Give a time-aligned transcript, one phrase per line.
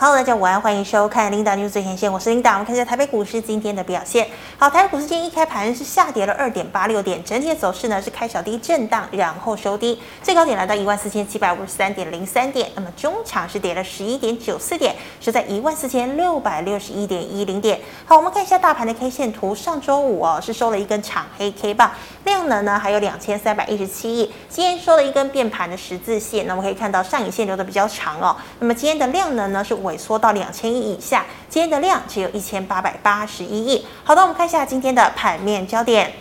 [0.00, 2.52] 好，大家午安，欢迎收看 Linda News 最前线，我是琳达。
[2.52, 4.28] 我们看一下台北股市今天的表现。
[4.56, 12.70] 好，台北股市今天一开盘是下跌了二点八六点，整体的走势呢是开小低震荡，然后收低，最高点来到一万四千七百五十三点零三点。
[12.76, 17.80] 那么中场是跌了十一点九四点，是在一万四千六百六十一点一零点。
[18.06, 21.90] 好，我们看一下大盘的 K 线图，上周五哦是收了一根长黑 K 棒，
[22.22, 24.32] 量能呢还有两千三百一十七亿。
[24.48, 28.36] 今天收了一根变盘的十字线，那我们可以看到上影线留的比较长哦。
[28.60, 33.86] 那么今天的量能呢是五萎缩到两千亿以下，今天的量只有一千八百八十一亿。
[34.04, 36.12] 好的，我们看一下今天的盘面焦点。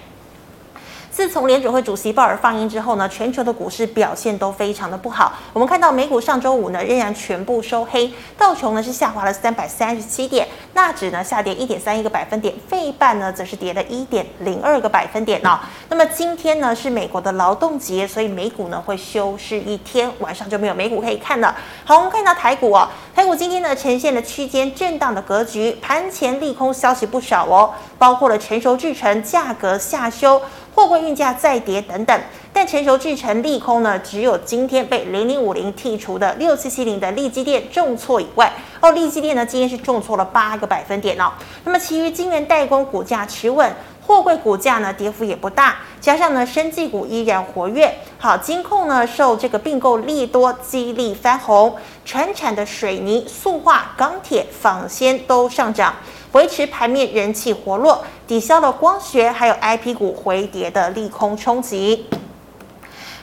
[1.17, 5.33] 自从联准会主席鲍尔放鹰之后呢，全球的股市表现都非常的不好。
[5.51, 15.57] 我们看到美股上周五呢仍然全部收黑，道琼呢是下滑了三百三十七点，纳指呢下跌一点三一个百分点，费半呢则是跌了一点零二个百分点哦。
[15.89, 21.55] 那么今天呢是美国的劳动节，所以美股呢会休市一天，晚上就没有美股可以看了。
[21.83, 30.39] 好，我们看到台股哦，台股今天呢呈现了区间震荡的格局，盘前利空消息不少哦，包括了成熟制程价格下修。
[30.77, 32.21] 货柜运价再跌等等，
[32.53, 41.31] 但成熟制成利空呢，只有今天被零零五零剔除的六七七零的利基电重挫以外，哦，利基电呢今天是重挫了八个百分点哦。
[41.63, 55.95] 那么其余晶圆代工股价持稳，货柜股价呢跌幅也不大，加上呢生技股依然活跃，好，金控呢受这个并购利多激励翻红，传产的水泥、塑化、钢铁、纺纤都上涨。
[56.33, 62.05] 维持盘面人气活络，抵消了光学还有 IP 股回跌的利空冲击。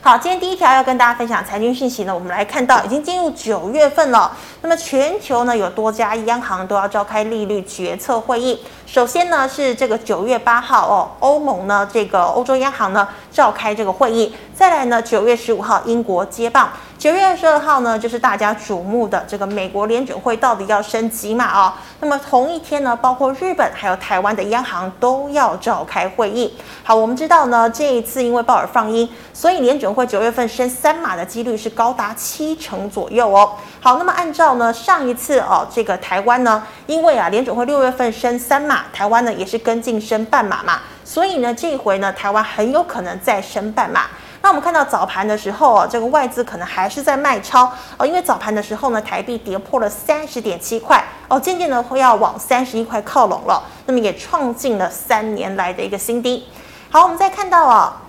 [0.01, 4.37] 好，今天第一条要跟大家分享财经讯息呢，我们来看到已经进入九月份了。
[4.61, 8.61] 那么全球呢有多家央行都要召开利率决策会议。
[8.87, 14.35] 首先呢是这个九月八号哦，欧盟呢这个欧洲央行呢召开这个会议。
[14.55, 16.71] 再来呢九月十五号英国接棒。
[17.05, 21.71] 九月二十二号呢就是大家瞩目的这个美国联准会到底要升几码哦。
[22.01, 26.57] 那么同一天呢，包括日本还有台湾的央行都要召开会议。
[26.83, 33.53] 好，我们知道呢这一次因为鲍尔放鹰，所以联准会九月份升三码的几率是高达七成左右哦。
[33.83, 44.05] 好，那么按照呢上一次哦，这个台湾呢，因为啊联准会六月份升三码，台湾呢也是跟进升半码嘛，所以呢这一回呢台湾很有可能再升半码。
[44.45, 47.65] 那我们看到早盘的时候啊，这个外资可能还是在卖超
[47.97, 56.47] 哦，因为早盘的时候呢台币跌破了三十点七块哦，渐渐的会要往三十一块靠拢了，那么也创进了三年来的一个新低。
[56.91, 58.03] 好，我们再看到啊。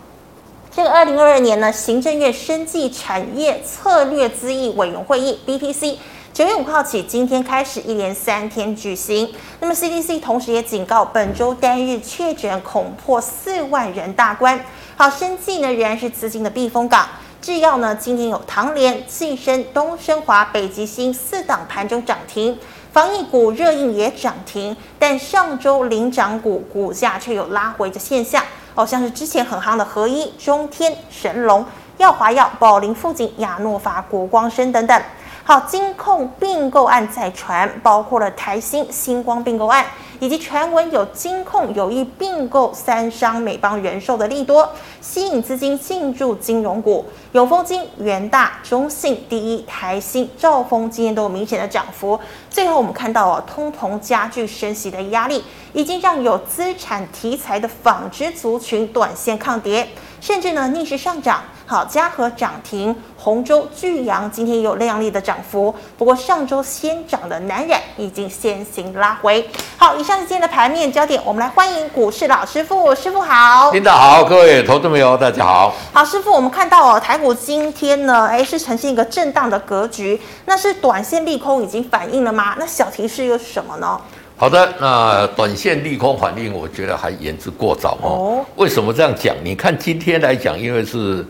[0.76, 5.96] 这个二零二二年呢，行政院生技产业策略咨议委员会议 BTC
[6.36, 9.34] 九月五号起，今天开始一连三天举行。
[9.62, 14.60] 那么 CDC 同时也警告，本周单日确诊恐破四万人大关。
[14.98, 17.08] 好，生技呢仍然是资金的避风港。
[17.42, 22.60] 制药呢，今天有唐联、济生、东升华、北极星四档盘中涨停，
[22.92, 28.44] 防疫股热映也涨停，但上周领涨股股价却有拉回的现象。
[28.74, 31.66] 哦，像是之前很夯的合一、中天、神龙、
[31.98, 35.02] 药华药、宝林富锦、亚诺法、国光生等等。
[35.48, 39.86] 好，金控并购案再传，包括了台新、星光并购案。
[40.20, 44.68] 以及传闻有金控有意并购三商美邦人寿的利多，
[45.02, 52.20] 吸引资金进驻金融股，永丰金、元大、中信、第一、台新、兆丰今天都有明显的涨幅。
[52.50, 59.88] 最后我们看到哦，通膨加剧升息的压力，已经让有资产题材的纺织族群短线抗跌，
[60.22, 61.44] 甚至呢逆势上涨。
[61.68, 65.74] 好，嘉禾涨停，洪州、巨阳今天也有亮丽的涨幅。
[65.98, 69.44] 不过上周先涨的南染已经先行拉回。
[69.76, 73.72] 好，以上是今天的盘面焦点，我们来欢迎股市老师傅，师傅好。
[73.72, 75.74] 领导好，各位投资朋友大家好。
[75.92, 82.56] 好，师傅，我们看到哦，台股今天呢，哎，是呈现一个震荡的格局，那是短线利空已经反映了吗？
[82.60, 84.00] 那小提示又是什么呢？
[84.38, 88.46] 好的，那短线利空反应，我觉得还言之过早哦。
[88.58, 89.36] 为什么这样讲？
[89.44, 91.26] 你看今天来讲，因为是。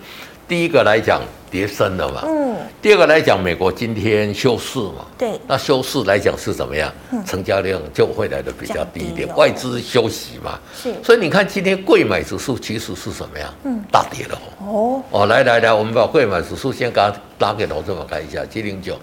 [0.48, 6.92] 第一个来讲跌深了嘛，嗯，第二个来讲美国今天休市嘛，对，那休市来讲是怎么样？
[7.12, 13.54] 嗯，成交量就会来的比较低一点，外资休息嘛，是，所以你看今天贵买指数其实是什么样？
[13.64, 14.40] 嗯，大跌了。
[14.60, 18.96] 哦，哦，来来来，我们把贵买指数先给它拉给投资者看一下，七零九。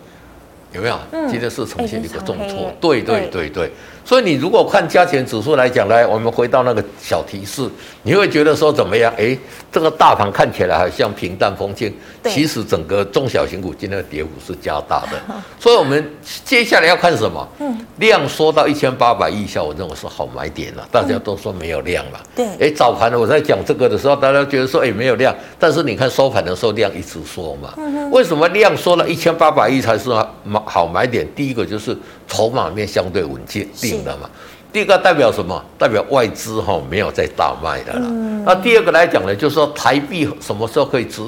[0.72, 0.98] 有没有？
[1.10, 3.28] 嗯，今天是呈现一个重挫，对对。
[3.30, 3.70] 对对。
[4.04, 7.68] 所以你如果看加权指数来讲，呢，我们回到那个小提示，
[8.02, 9.12] 你会觉得说怎么样？
[9.16, 9.36] 哎，
[9.70, 11.92] 这个大盘看起来好像平淡风轻，
[12.24, 15.20] 其实整个中小型股今天的跌幅是加大的。
[15.58, 16.10] 所以我们
[16.44, 17.48] 接下来要看什么？
[17.60, 20.86] 嗯，量缩到一千八百亿以下，我认为是好买点了。
[20.90, 22.18] 大家都说没有量嘛。
[22.34, 22.46] 对。
[22.60, 25.34] 哎，早盘呢，我在讲这个的时候，大家觉得说，哎，没有量。
[25.58, 27.74] 但是你看收盘的时候，量一直缩嘛。
[28.10, 30.10] 为什么量缩了一千八百亿才是
[30.44, 31.26] 买好买点？
[31.34, 31.96] 第一个就是
[32.26, 34.30] 筹码面相对稳健定的嘛。
[34.72, 35.62] 第一个代表什么？
[35.78, 38.00] 代表外资哈没有在大卖的了。
[38.04, 41.22] 嗯、那第二个来讲呢，就是说台币什么时候可以止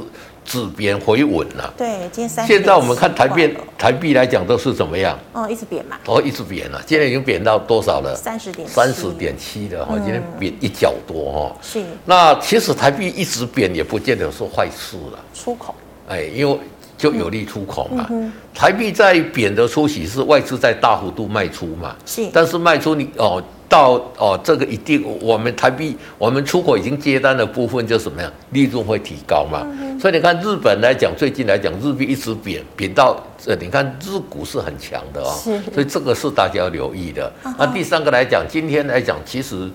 [0.46, 1.74] 止贬回稳了？
[1.76, 2.46] 对，今天三。
[2.46, 5.18] 现在我们看台币，台币来讲都是怎么样？
[5.34, 5.98] 哦，一直贬嘛。
[6.06, 6.80] 哦，一直贬了。
[6.86, 8.16] 今天已经贬到多少了？
[8.16, 8.66] 三十点。
[8.66, 11.56] 三十点七了哈，今天贬一角多哈。
[11.60, 11.84] 是。
[12.06, 15.18] 那其实台币一直贬也不见得是坏事了。
[15.34, 15.74] 出口。
[16.08, 16.58] 哎，因为。
[16.96, 18.08] 就有利出口嘛，
[18.54, 35.60] 台币在贬的初期是外资在大幅度卖出嘛，是，但是卖出你哦到哦这个一定，我们台币我们出口已经接单的部分就什么样，利润会提高嘛，嗯、所以你看日本来讲，最近来讲日币一直贬贬到呃，你看日股是很强的哦，是。
[35.72, 37.32] 所以这个是大家要留意的。
[37.58, 39.68] 那第三个来讲，今天来讲其实。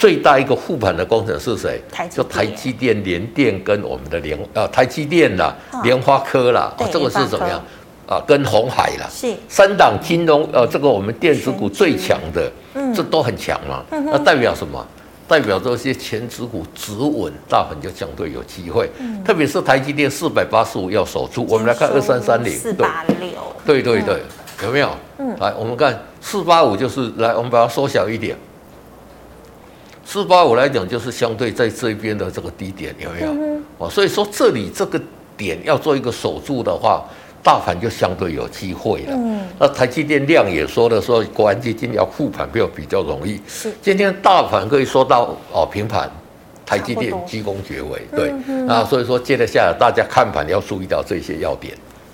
[0.00, 1.78] 最大一个护盘的工程是谁？
[2.08, 7.62] 就台积电、联电跟我们的联啊，台积电啦、联发科啦，这个是怎么样
[8.08, 8.18] 啊？
[8.26, 13.84] 跟鸿海啦，是三档金融呃，这个我们电子股最强的，嗯这都很强嘛。
[13.90, 14.82] 那代表什么？
[15.28, 18.90] 代表这些前指股止稳，大盘就相对有机会。
[19.22, 21.44] 特别是台积电四百八十五要守住。
[21.46, 23.28] 我们来看二三三零，四八六，
[23.66, 24.22] 对对对，
[24.64, 24.88] 有没有？
[25.18, 28.34] 嗯，来我们看四八五，就是来我们把它缩小一点。
[30.12, 33.30] 四八五来讲，就是相对在这边的这个低点，有没有？
[33.78, 35.00] 哦、嗯，所以说这里这个
[35.36, 37.04] 点要做一个守住的话，
[37.44, 39.12] 大盘就相对有机会了。
[39.12, 43.40] 嗯，那台积电量也说了，说国安基金要护盘，比较比较容易。
[43.46, 46.10] 是，今天大盘可以说到哦平盘，
[46.66, 48.34] 台积电居功厥伟，对。
[48.66, 51.72] 那所以说接着下来，大家看盘要注意到这些要点。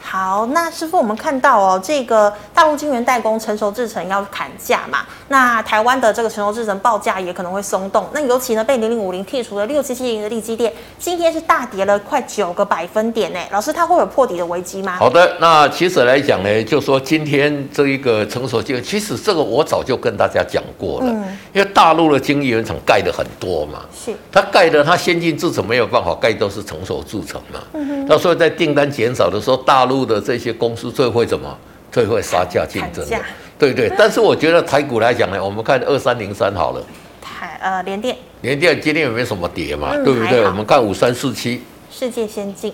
[0.09, 8.07] 好，那师傅，我们看到哦，这个大陆晶圆代工成熟制程要砍价嘛，那台湾的这个成熟制程报价也可能会松动。
[8.13, 13.41] 那尤其呢，被零零五零剔除了六七七零的力基电，今天是大跌了快九个百分点呢。
[13.51, 14.95] 老师，它会有破底的危机吗？
[14.97, 27.59] 好的，那其实来讲呢，就说今天这一个成熟晶圆，其实这个我早就跟大家讲过了，嗯、因为大陆的晶圆厂盖的很多嘛，是它盖的，它先进制程没有办法盖，都是成熟制程嘛。
[27.73, 31.57] 嗯哼，那所以在订单减少的时候，大陆的这些公司最会怎么？
[31.93, 33.19] 最会杀价竞争的，
[33.59, 33.91] 对对。
[33.97, 36.85] 但是我觉得台股来讲呢，我们看二三零三好了。
[37.23, 38.15] 台呃联电。
[38.43, 39.97] 联电今天有没有什么跌嘛？
[40.05, 40.45] 对不对？
[40.45, 41.63] 我们看五三四七。
[41.91, 42.71] 世界先进。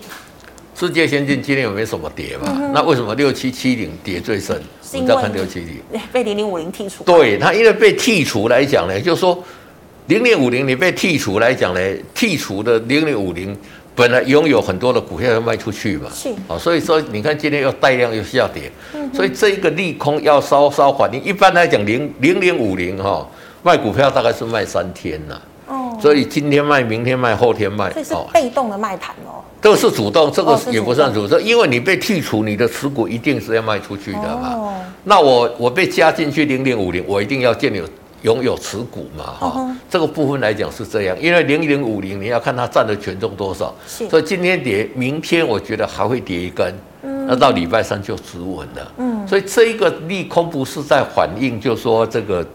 [0.75, 2.69] 世界先进今天有没有什么跌嘛？
[2.73, 4.61] 那为什么六七七零跌最深？
[4.91, 6.01] 你再看六七零。
[6.11, 7.05] 被零零五零剔除。
[7.05, 9.41] 对，它因为被剔除来讲呢，就是说
[10.07, 11.79] 零零五零你被剔除来讲呢，
[12.13, 13.57] 剔除的零零五零。
[13.95, 16.29] 本来拥有很多的股票要卖出去嘛，是。
[16.47, 21.09] 啊，所以说你看今天又带量又下跌，嗯、所以这一个利空要稍稍缓。
[21.11, 23.27] 你一般来讲零零零五零哈
[23.61, 34.53] 卖股票大概是卖三天呐，哦，所以今天卖，明天卖，后天卖，这是被动的卖盘哦，都是主动，这个也不算主动，因为你被剔除，你的持股一定是要卖出去的嘛。
[34.55, 34.73] 哦、
[35.03, 37.81] 那我我被加进去零零五零，我一定要建立。
[38.23, 39.75] 拥有持股嘛，哈、uh.
[39.89, 46.79] 这个部分来讲是这样，因为零零五零你要看它占的权重多少，所以今天跌，明天我觉得还会跌一根，嗯、
[47.27, 52.45] 那到礼拜三就止稳了，嗯，所以这一个利空不是在反映，就说这个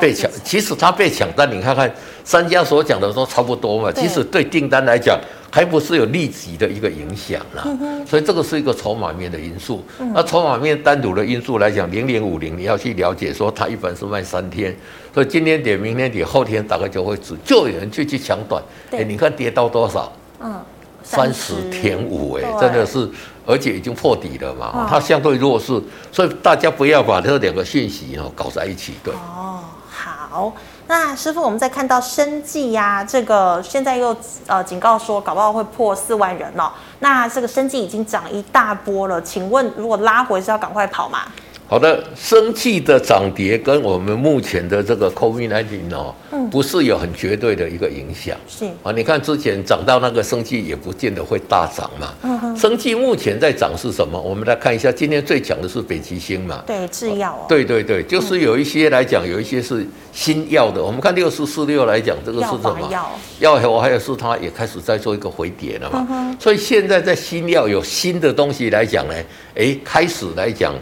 [0.00, 1.92] 被抢，其实它被抢单，你看看
[2.24, 5.18] 三家所讲的都差不多嘛，其实对订单来讲。
[5.48, 9.82] 还不是有立即的一个影响啦，嗯、所以这个是一个筹码面的因素。
[9.98, 14.76] 嗯、那筹码面单独的因素来讲，零零五零你要去了解，说它一般是卖三天，
[15.14, 18.62] 所以今天跌，明天跌，后天大概就会止，就有人去去抢短。
[18.90, 20.12] 哎对，你看跌到多少？
[20.40, 20.60] 嗯，
[21.02, 21.54] 三十。
[21.70, 23.08] 点五，哎，真的是，
[23.46, 29.14] 而且已经破底了嘛，哦、它相对弱势，所以大家不要把这两个讯息哦搞在一起，对。
[29.14, 30.52] 哦，好。
[30.88, 36.70] 那师傅，我们再看到生计呀，这个现在又呃警告说，搞不好会破四万人哦。
[37.00, 41.22] 那这个生计已经涨一大波了，请问如果拉回是要赶快跑吗？
[41.68, 48.36] 好的，生气的涨跌跟我们目前的这个 COVID-19 哦，嗯，不是有很绝对的一个影响。
[48.46, 52.14] 是啊，你看之前涨到那个生气也不见得会大涨嘛。
[52.22, 52.56] 嗯哼。
[52.56, 54.20] 生气目前在涨是什么？
[54.20, 56.62] 我们来看一下，今天最强的是北极星嘛。
[56.64, 57.46] 对，制药哦。
[57.48, 60.80] 对对对，就是有一些来讲，有一些是新药的。
[60.80, 62.88] 我们看六四四六来讲，这个是什么？
[62.92, 63.10] 药。
[63.40, 65.98] 药还有还有是它也开始在做一个回跌了嘛。
[65.98, 66.36] 嗯哼。
[66.38, 69.14] 所以现在在新药有新的东西来讲呢，
[69.56, 70.72] 哎，开始来讲。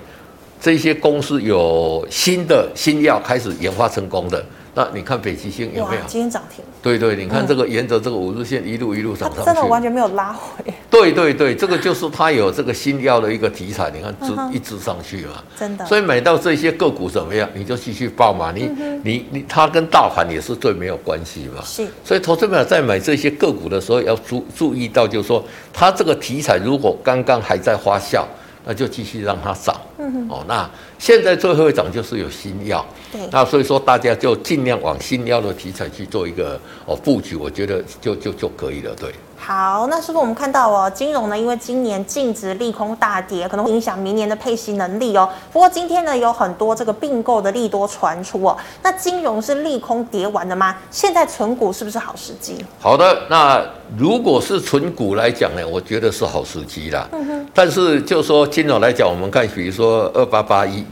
[0.65, 4.43] 这些公司有新的新药开始研发成功的，
[4.75, 6.01] 那你看北极星有没有？
[6.07, 6.65] 今天涨停。
[6.81, 10.65] 对对，你看这个沿着这个五日线一路一路涨上去，真的完全没有拉回。
[10.89, 15.45] 对对对，这个就是它有这个新药的一个题材，你看直一直上去嘛。
[15.55, 15.85] 真的。
[15.85, 17.47] 所以买到这些个股怎么样？
[17.53, 18.51] 你就继续爆嘛。
[18.51, 18.71] 你
[19.03, 21.63] 你你，它跟大盘也是最没有关系嘛。
[21.63, 21.87] 是。
[22.03, 25.45] 所以投资者在买这些个股的时候要注注意到，就是说
[25.75, 28.25] 它这个题材如果刚刚还在发酵。
[28.65, 29.75] 那就继续让它涨。
[29.99, 30.69] 嗯哦，那
[30.99, 32.85] 现在最后一涨就是有新药。
[33.13, 33.21] 对。
[33.31, 38.95] 那所以说大家就尽量往新药的题材去做一个哦布局，我觉得就就就可以了。
[38.95, 39.15] 对。
[39.37, 45.29] 好，那师傅，我们看到哦，金融呢，因为今年净值利空大跌，可能会影响明年的配息能力哦。
[45.53, 48.57] 不过今天呢，有很多这个并购的利多传出哦。
[48.83, 50.75] 那金融是利空跌完的吗？
[50.91, 52.65] 现在存股是不是好时机？
[52.81, 53.63] 好的，那
[53.99, 57.07] 如果是存股来讲呢，我觉得是好时机啦。
[57.13, 57.44] 嗯哼。
[57.55, 60.85] 但是就说金融来讲，我们看，比如说二八八一。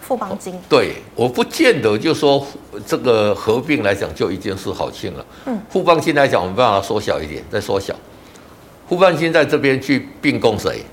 [0.00, 2.46] 富邦金，对，我不见得就说
[2.86, 5.24] 这个合并来讲就一件事好庆了。
[5.46, 7.94] 嗯，富邦金来讲，我们把它缩小一点，再缩小。
[8.86, 10.84] 富邦金在这边去并购谁？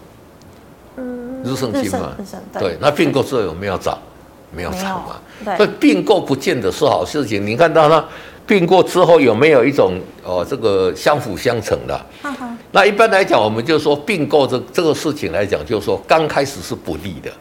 [0.95, 2.15] 嗯，日盛金嘛。
[2.53, 3.98] 对，对，那并购之后有没有涨？
[4.53, 5.19] 没有涨嘛。
[5.43, 5.57] 对。
[5.57, 7.45] 所以并购不见得是好事情。
[7.45, 8.05] 你看到它
[8.45, 12.05] 并购之后有没有一种哦，这个相辅相成的？
[12.71, 17.31] 那一般来讲，我们就说并购这这个事情来讲，就是说刚开始是不利的。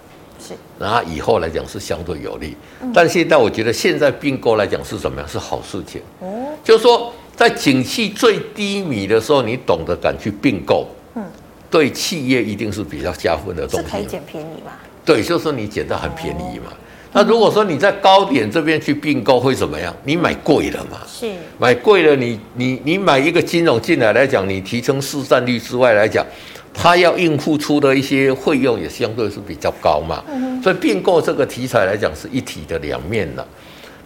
[0.80, 2.57] 然后以后来讲是相对有利，
[2.95, 5.28] 但现在我觉得现在并购来讲是怎么样？
[5.28, 6.00] 是好事情。
[6.21, 11.23] 哦，就是说在景气最低迷的时候，你懂得敢去并购，嗯，
[11.71, 13.87] 对企业一定是比较加分的东西。
[13.87, 14.73] 是可以捡便宜嘛？
[15.04, 16.73] 对，就是说你捡到很便宜嘛。
[17.12, 19.95] 那如果说你在高点这边去并购会怎么样？
[20.05, 20.99] 你买贵了嘛？
[21.07, 26.25] 是买贵了，你你你买一个金融进来来讲，你提升市占率之外来讲。
[26.73, 30.23] 它要应付出的一些费用也相对是比较高嘛，
[30.62, 33.45] 所以并购这个题材来讲是一体的两面的。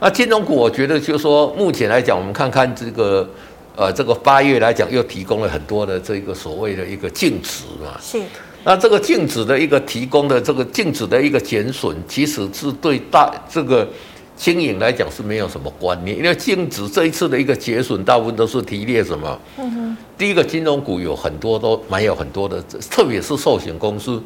[0.00, 3.28] 那金融股，我觉得就是说，目前来讲，我们看看这个，
[3.76, 8.00] 呃，这个八月来讲又提供了很多的这个所谓的一个净值嘛。
[8.00, 8.18] 是。
[8.64, 13.88] 那这个净值的一个提供的这个净值的一个减损，其实是对大这个。
[14.36, 19.40] 经营来讲是没有什么关联，因为净值这一次的一个节损，大部分都是提列什么？
[19.58, 19.96] 嗯哼。
[20.18, 24.20] 第一个金融股有很多都买有很多的，特别是寿险公司，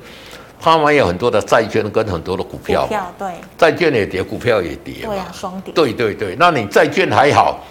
[0.58, 2.84] 它买有很多的债券跟很多的股票。
[2.84, 3.28] 股票对。
[3.58, 5.10] 债券也跌，股票也跌嘛。
[5.10, 5.74] 对啊，双跌。
[5.74, 7.62] 对对对，那你债券还好。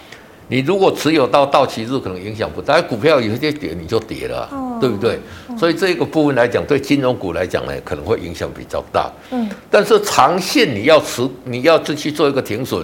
[0.50, 2.82] 你如果持有到到期日，可能影响不大。
[2.82, 5.20] 股票有些跌，你就跌了，哦、对不对？
[5.50, 9.12] 嗯、所以这个部分来讲，对金融股来讲呢，可能会影响比较大。
[9.32, 9.50] 嗯。
[9.70, 12.82] 但是长线你要持，你要自去做一个停损，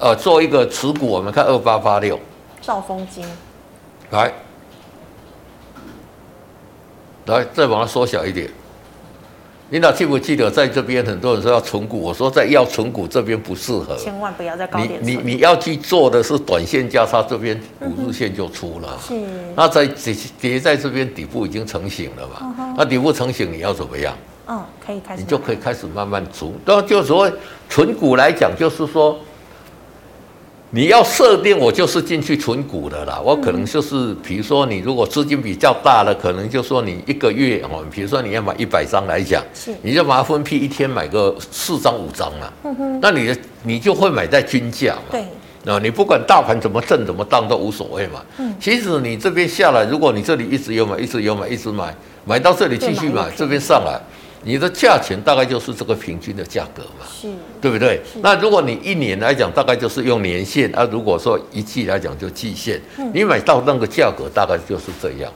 [0.00, 1.06] 呃，做一个持股。
[1.06, 2.18] 我们看二八八六。
[2.62, 3.22] 兆丰金。
[4.10, 4.32] 来，
[7.26, 8.48] 来，再把它缩小一点。
[9.74, 15.00] 领导记不记得，在这边很多人说要存股，我说在要存股这边不适合，千万不要在高点。
[15.02, 18.96] 你你你要去做的是短线价差，这边五日线就出了。
[19.04, 19.20] 是。
[19.56, 22.74] 那在跌跌在这边底部已经成型了嘛？
[22.78, 24.16] 那底部成型你要怎么样？
[24.46, 25.22] 嗯，可以开始。
[25.22, 26.54] 你就可以开始慢慢出。
[26.64, 27.32] 那就所谓
[27.68, 29.18] 存股来讲，就是说。
[30.74, 39.40] 你要设定我就是进去存股的啦，我可能就是，比如说你如果资金比较大的，可能就说你一个月哦，比如说你要买一百张来讲，
[39.82, 42.52] 你就把它分批一天买个四张五张嘛，
[43.00, 48.20] 那你的你就会买在均价嘛，对，啊，你不管大盘怎么震怎么荡都无所谓嘛，
[48.58, 54.00] 其实你这边下来，如果你这里一直有买，一直有买，一直买，买到这里继续买，这边上来。
[54.44, 57.28] 你的价钱大概就是这个平均的价格嘛，是，
[57.62, 57.98] 对不对？
[58.20, 62.78] 那如果你一年来讲，大概就是用年限啊；如果说一季来讲，就季线。
[63.14, 65.32] 你买到那个价格，大概就是这样。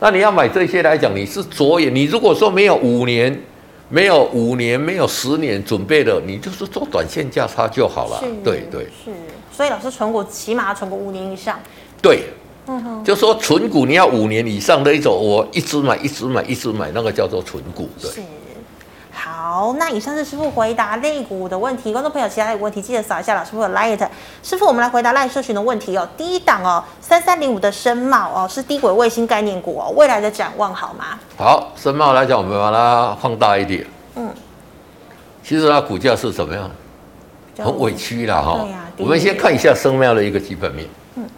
[0.00, 1.94] 那你要买这些来讲，你是着眼。
[1.94, 3.40] 你如果说没有五年、
[3.88, 8.20] 没有五年、没有十年准备的，你就是做短线价差就好了。
[8.42, 8.84] 对对。
[9.04, 9.12] 是，
[9.56, 11.60] 所以老师存股起码要存个五年以上。
[12.02, 12.24] 对，
[12.66, 17.88] 嗯哼，就说存股你要五年以上的一种，我一直买、一直买、一直买，那个叫做存股。
[18.00, 18.10] 对。
[19.22, 21.92] 好，那以上是师傅回答类股的问题。
[21.92, 24.08] 观众朋友，其他有问题记得扫一下老师傅的 Light。
[24.42, 26.08] 师傅，我们来回答 Light 社群的问题哦。
[26.16, 31.18] 第一档哦，三三零五的深茂哦，是低轨卫星概念股哦，未来的展望好吗？
[31.36, 33.86] 好，深茂来讲，我们把它放大一点。
[34.14, 34.32] 嗯，
[35.44, 36.70] 其实它股价是怎么样？
[37.58, 38.60] 很委屈了哈。
[38.62, 38.78] 对呀。
[38.96, 40.88] 我们先看一下深茂的一个基本面。
[41.16, 41.28] 嗯。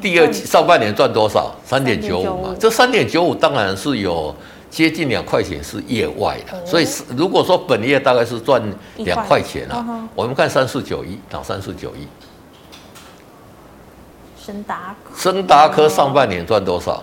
[0.00, 1.54] 第二季上半年赚多少？
[1.66, 2.56] 三点九五嘛。
[2.58, 4.34] 这三点九五当然是有。
[4.68, 8.62] 接近两块钱是业外的，所以是如果说本业大概是赚
[8.96, 12.06] 两块钱啊，我们看三四九一，涨三四九一。
[14.44, 17.02] 升达科，升达科上半年赚多少？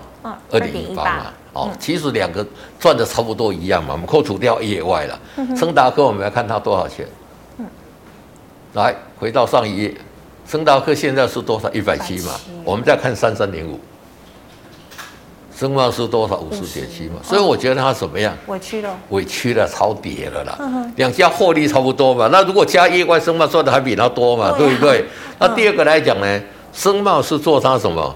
[0.51, 1.25] 二点一八嘛。
[1.53, 2.46] 哦，其实两个
[2.79, 3.93] 赚的差不多一样嘛。
[3.93, 5.20] 我们扣除掉业外了，
[5.55, 7.08] 升达科我们来看它多少钱？
[8.74, 9.93] 来回到上一页，
[10.48, 11.70] 升达科现在是多少？
[11.72, 12.32] 一百七嘛。
[12.63, 13.79] 我们再看三三零五。
[15.58, 16.38] 深茂是多少？
[16.38, 18.36] 五十点七嘛，所以我觉得它怎么样？
[18.48, 20.58] 委屈了，委屈了，超跌了啦。
[20.96, 25.06] 两家获利差不多嘛，那如果加业外，深茂赚的还比它多嘛，对不对？
[25.40, 26.42] 那第二个来讲呢，
[26.74, 28.16] 深茂是做它什么？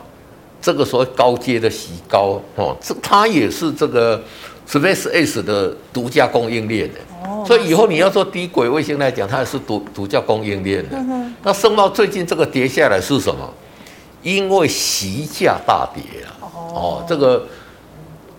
[0.60, 4.20] 这个所谓高阶的席高哦，这它也是这个
[4.68, 7.00] SpaceX 的独家供应链的。
[7.24, 10.98] 哦，所以以后你要做低轨卫星来讲，它也是独独家供应链的。
[11.44, 13.48] 那盛茂最近这个跌下来是什么？
[14.24, 16.34] 因为席价大跌啊。
[16.74, 17.46] 哦，这个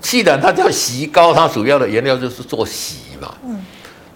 [0.00, 3.35] 既然它叫洗膏，它主要的原料就是做洗嘛。
[3.44, 3.64] 嗯。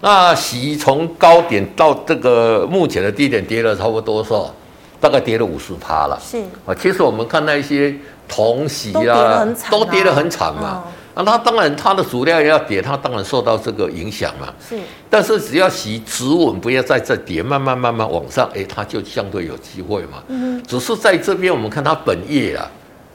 [0.01, 4.53] 那洗从高点到这个目前的低点跌了差不多多少？
[4.99, 6.17] 大概跌了五十趴了。
[6.21, 7.93] 是啊，其实我们看那些
[8.25, 10.83] 铜矽啊，都跌得很惨嘛。
[11.13, 14.47] 那它当然它的主料也要跌，它当然受到这个影响嘛。
[14.65, 14.77] 是。
[15.09, 20.23] 但是只要洗止稳，不要再再跌，慢慢慢慢往上，哎，它就相对有机会嘛。
[20.29, 20.63] 嗯。
[20.65, 22.71] 只是在这边我们看它本业啊，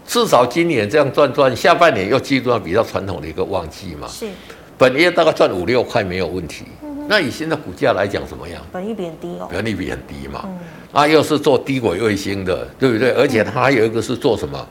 [0.09, 4.09] 至少今年这样赚赚，下半年又进入到比较传统的一个旺季嘛。
[4.09, 4.27] 是。
[4.79, 6.65] 本业大概赚五六块没有问题。
[7.07, 8.63] 那以现在股价来讲怎么样？
[8.73, 9.47] 本益比很低哦。
[9.53, 10.45] 本益比很低嘛。
[10.47, 10.59] 嗯。
[10.93, 13.11] 啊，又是做低轨卫星的，对不对？
[13.11, 14.67] 而且它还有一个是做什么？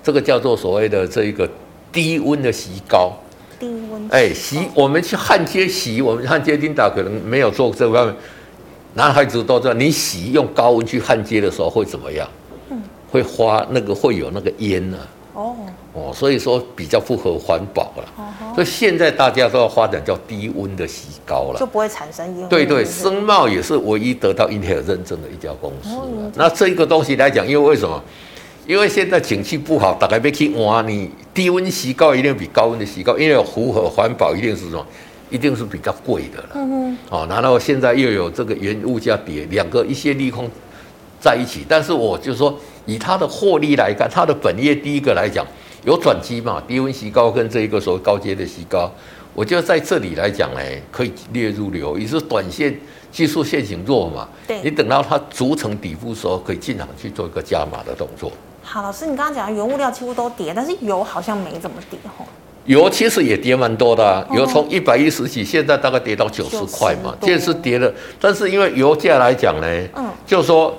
[0.00, 1.48] 这个叫做所谓的这一个
[1.90, 3.12] 低温的洗膏。
[3.58, 4.08] 低温。
[4.10, 8.14] 哎，矽，我们去焊接洗，我们焊接丁达可能没有做这方面。
[8.94, 12.28] 男孩子都知道，你洗用高温去焊接的时候会怎么样？
[13.08, 13.12] 嗯。
[13.12, 15.34] 会发那个会有那个烟呢、啊。
[15.34, 15.56] 哦。
[15.94, 18.04] 哦，所以说比较符合环保了。
[18.16, 18.54] 哦。
[18.54, 22.48] 所以现在大家都要发展叫低温的洗膏了，就不会产生烟。
[22.48, 25.90] 对对，盛茂也是唯一得到 Intel 认证的一家公司。
[26.34, 28.02] 那这个东西来讲，因为为什么？
[28.66, 34.86] 因为现在景气不好，大家要去挖你低温洗膏一定比高温的洗膏，因为有符合环保，一定是什么？
[35.30, 36.48] 一定是比较贵的了。
[36.56, 36.98] 嗯嗯。
[37.08, 40.50] 哦，然后现在又有这个原物价跌，两个一些利空
[41.20, 41.64] 在一起。
[41.68, 45.46] 但是我就说，以它的获利来看，它的本业第一个来讲。
[45.84, 46.60] 有转机嘛？
[46.66, 48.90] 低温矽膏跟这一个所谓高阶的矽膏，
[49.32, 50.60] 我觉得在这里来讲呢，
[50.90, 52.76] 可以列入流，也是短线
[53.12, 54.28] 技术线型弱嘛。
[54.46, 58.32] 对，你等到它逐成底部的时候，可以进场去做一个加码的动作。
[58.60, 62.26] 好，老师，你刚刚讲的原物料几乎都跌，但是油好像没怎么跌吼。
[62.66, 67.90] 油其实也跌蛮多的，啊，油从一百一十几，现在大概跌到九十块嘛，这是跌了。
[68.20, 70.76] 但是因为油价来讲呢，嗯，就说。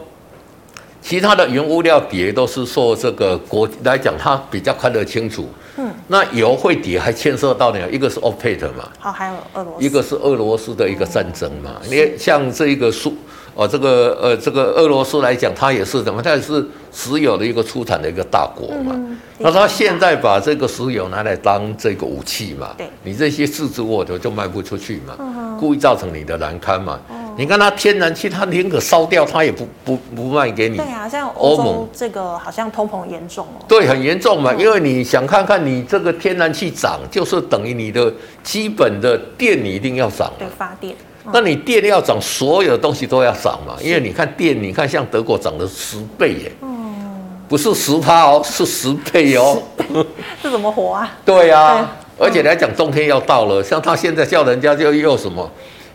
[1.10, 5.50] 其他的原物料跌都是说这个国来讲，它比较看得清楚。
[5.78, 11.72] 嗯，那油会跌还牵涉到呢，一个是 OPEC 嘛，好，还有俄罗斯，一个是俄罗斯的一个战争嘛。
[11.90, 13.12] 你像这一个苏
[13.56, 16.22] 哦，这个呃这个俄罗斯来讲，它也是怎么？
[16.22, 18.96] 它也是石油的一个出产的一个大国嘛。
[19.40, 22.76] 那它现在把这个石油拿来当这个武器嘛？
[22.78, 27.00] 对，你这些支支吾吾就卖不出去嘛，故意造成你的难堪嘛。
[27.40, 30.76] 你看它天然气，它宁可烧掉，它也不不不卖给你。
[30.76, 33.64] 对啊，像欧盟这个好像通膨严重哦。
[33.66, 40.30] 对，很严重嘛，因为你想看看你这个天然气涨，就是等于你的基本的电你一定要涨。
[40.38, 40.94] 对，发电。
[41.32, 46.52] 那你电要涨，所有的东西都要涨嘛，因为你看电，你看像德国涨了十倍耶。
[46.62, 46.68] 嗯。
[47.48, 49.64] 不是十趴哦，是十倍哦。
[50.44, 51.10] 这怎么活啊？
[51.24, 55.50] 对啊，而且来讲冬天要到了，像他现在叫人家就又什么？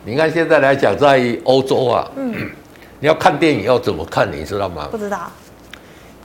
[0.04, 2.34] 你看现在来讲，在欧洲啊，嗯，
[3.00, 4.86] 你要看电影要怎么看，你知道吗？
[4.90, 5.30] 不知道。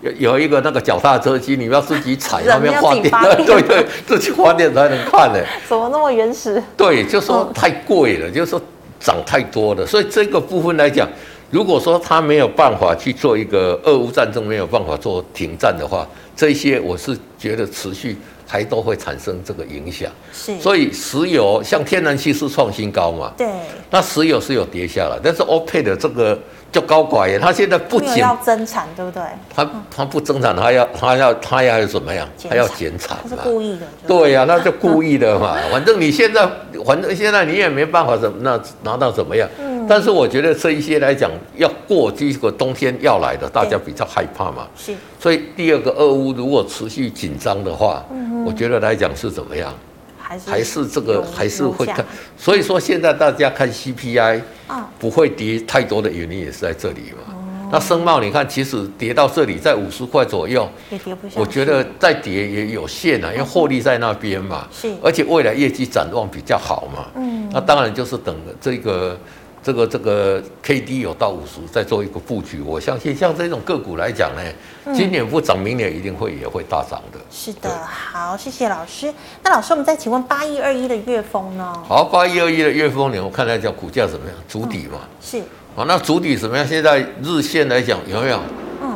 [0.02, 3.04] 有有一个那个脚踏车机，你要自己踩， 上面发电，
[3.46, 5.40] 对对，自己发电才能看呢。
[5.68, 6.62] 怎么那么原始？
[6.76, 8.62] 对，就说太贵了，就说
[9.00, 11.08] 涨太多了，所以这个部分来讲，
[11.50, 18.18] 如果说他没有办法去做一个俄乌战争，没有办法做停战的话，这些我是觉得持续。
[18.52, 23.32] 还都会产生这个影响，是，所以石油像天然气是创新高嘛？
[23.38, 23.48] 对，
[23.92, 26.38] 那石油是有跌下来，但是 OPEC 的这个
[26.72, 29.22] 就高拐耶，他现在不仅要增产，对不对？
[29.56, 32.28] 他他不增产，他要他要他要怎么样？
[32.50, 33.86] 他要减产，他是故意的。
[34.08, 36.50] 对呀、啊，那就故意的嘛， 反正你现在
[36.84, 39.48] 反正现在你也没办法怎么那拿到怎么样。
[39.90, 44.68] 但是我觉得这一些来讲，要过这个冬天要来的，大家比较害怕嘛。
[44.78, 44.94] 是。
[45.20, 48.06] 所以第二个，俄乌如果持续紧张的话，
[48.46, 49.74] 我觉得来讲是怎么样？
[50.20, 52.06] 还是还是这个还是会看。
[52.38, 57.34] 所以说现在大家看 CPI 啊不会跌太多的原因也是在这里嘛。
[57.72, 61.42] 那盛茂你看，其实跌到这里在五十块左右，也跌不下。
[61.42, 64.68] 我觉得再跌也有限啊，因为获利在那边嘛。
[64.72, 64.94] 是。
[65.02, 67.08] 而且未来业绩展望比较好嘛。
[67.16, 67.50] 嗯。
[67.52, 69.18] 那当然就是等这个。
[69.62, 77.20] 这个这个 K D 有到五十，再做一个布局，我相信像这种个股来讲呢，今年不涨，明年一定会也会大涨的。
[77.30, 79.14] 是的，好，谢谢老师。
[79.44, 81.84] 那老师，我们再请问八一二一的月峰呢？
[81.88, 84.36] 好，八一二一的月峰，你，我看来讲股价怎么样？
[84.48, 85.00] 主底嘛。
[85.22, 85.42] 是。
[85.76, 86.66] 好，那主底怎么样？
[86.66, 88.40] 现在日线来讲有没有？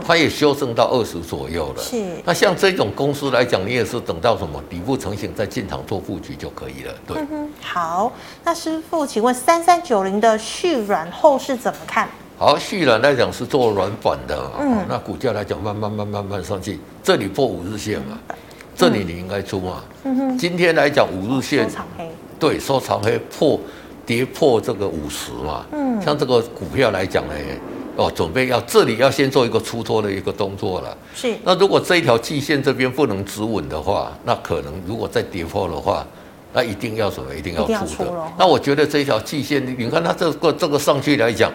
[0.06, 1.82] 它也修正到二十左右了。
[1.82, 2.04] 是。
[2.26, 6.94] 那像这种公司来讲，你也是等到什么底部成型再进场做布局就可以了。
[7.08, 7.18] 对。
[7.32, 8.12] 嗯、好，
[8.44, 12.08] 那师傅，请问三三九零的续软后市怎么看？
[12.36, 18.36] 好，旭染来讲是做软板的嘛，嗯，那股价来讲慢慢慢慢慢上去，这里破五日线嘛，嗯、
[18.76, 19.84] 这里你应该出嘛。
[20.04, 23.58] 嗯哼，今天来讲五日线，收长黑，对，收长黑破
[24.06, 27.34] 跌破这个五十嘛，嗯，像这个股票来讲呢，
[27.96, 30.98] 哦，准备要这里要先做一个出脱的一个动作了。
[31.16, 36.06] 是，那如果这一条季线这边不能止稳的话，那可能如果再跌破的话，
[36.54, 37.34] 那一定要什么？
[37.36, 38.14] 一定要出的。
[38.38, 41.52] 那我觉得这一条季线，你看它这个这个上去来讲。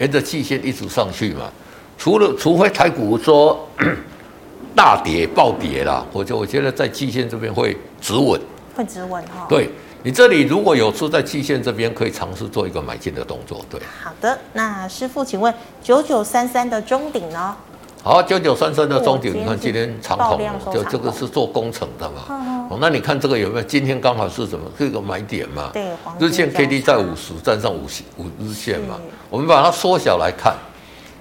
[0.00, 1.50] 沿着季线一直上去嘛，
[1.98, 3.68] 除了除非台股说
[4.72, 8.40] 大跌暴跌啦，我就我觉得在季线这边会止稳，
[8.76, 9.44] 会止稳哈。
[9.48, 9.68] 对，
[10.02, 13.64] 你这里如果有出在季线这边，可以尝试做一个买进的动作。
[13.68, 17.56] 对，好的，那师傅，请问九九三三的中顶呢？
[18.00, 20.40] 好，九九三三的中顶，你看今天长虹，
[20.72, 22.68] 就这个是做工程的嘛。
[22.70, 23.62] 哦，那你看这个有没有？
[23.64, 24.70] 今天刚好是什么？
[24.78, 25.70] 这个买点嘛。
[25.72, 29.00] 对，日线 K D 在五十，站上五五日线嘛。
[29.28, 30.54] 我们把它缩小来看，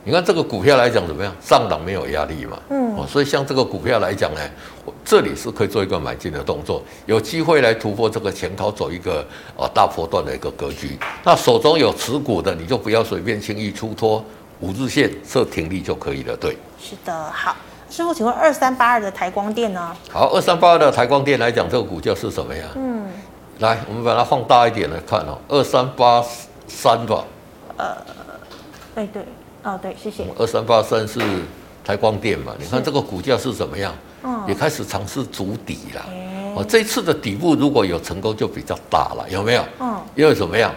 [0.08, 1.36] 你看这个股票来讲怎么样？
[1.42, 2.58] 上档没有压力嘛。
[2.70, 2.96] 嗯。
[2.96, 4.40] 哦，所以像这个股票来讲呢，
[5.04, 9.20] 这里是可以做一个买进的动作，有机会来突破这个前高，走一个
[9.58, 10.98] 啊大波段的一个格局。
[11.26, 14.24] 那手中有持股的，你就不要随便轻易出脱。
[14.62, 16.58] 五日线设停利就可以了，对。
[16.80, 17.54] 是的，好，
[17.90, 19.94] 师傅，请问二三八二的台光电呢？
[20.10, 22.66] 好，二三八二的台光电来讲，这个股价是什么呀？
[22.76, 23.06] 嗯，
[23.60, 26.24] 来，我们把它放大一点来看哦，二三八
[26.66, 27.26] 三吧。
[27.76, 27.98] 呃，
[28.96, 29.22] 哎对，
[29.64, 30.26] 哦对，谢谢。
[30.38, 31.20] 二三八三是
[31.84, 32.54] 台光电嘛？
[32.60, 33.94] 你看这个股价是怎么样？
[34.24, 36.06] 嗯，也开始尝试筑底了。
[36.56, 39.64] 哦，这次的底部如果有成功，就比较大了，有没有？
[39.80, 40.74] 嗯，因为怎么样？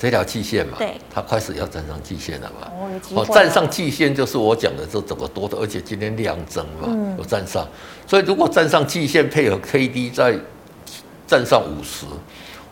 [0.00, 2.70] 这条季线嘛，对，它开始要站上季线了嘛。
[3.16, 7.66] 哦，站上季线就是我讲的这整个多的，而且今天量增嘛，嗯、有站上。
[8.06, 10.38] 所以如果站上季线配合 K D 再
[11.26, 12.06] 站上五十，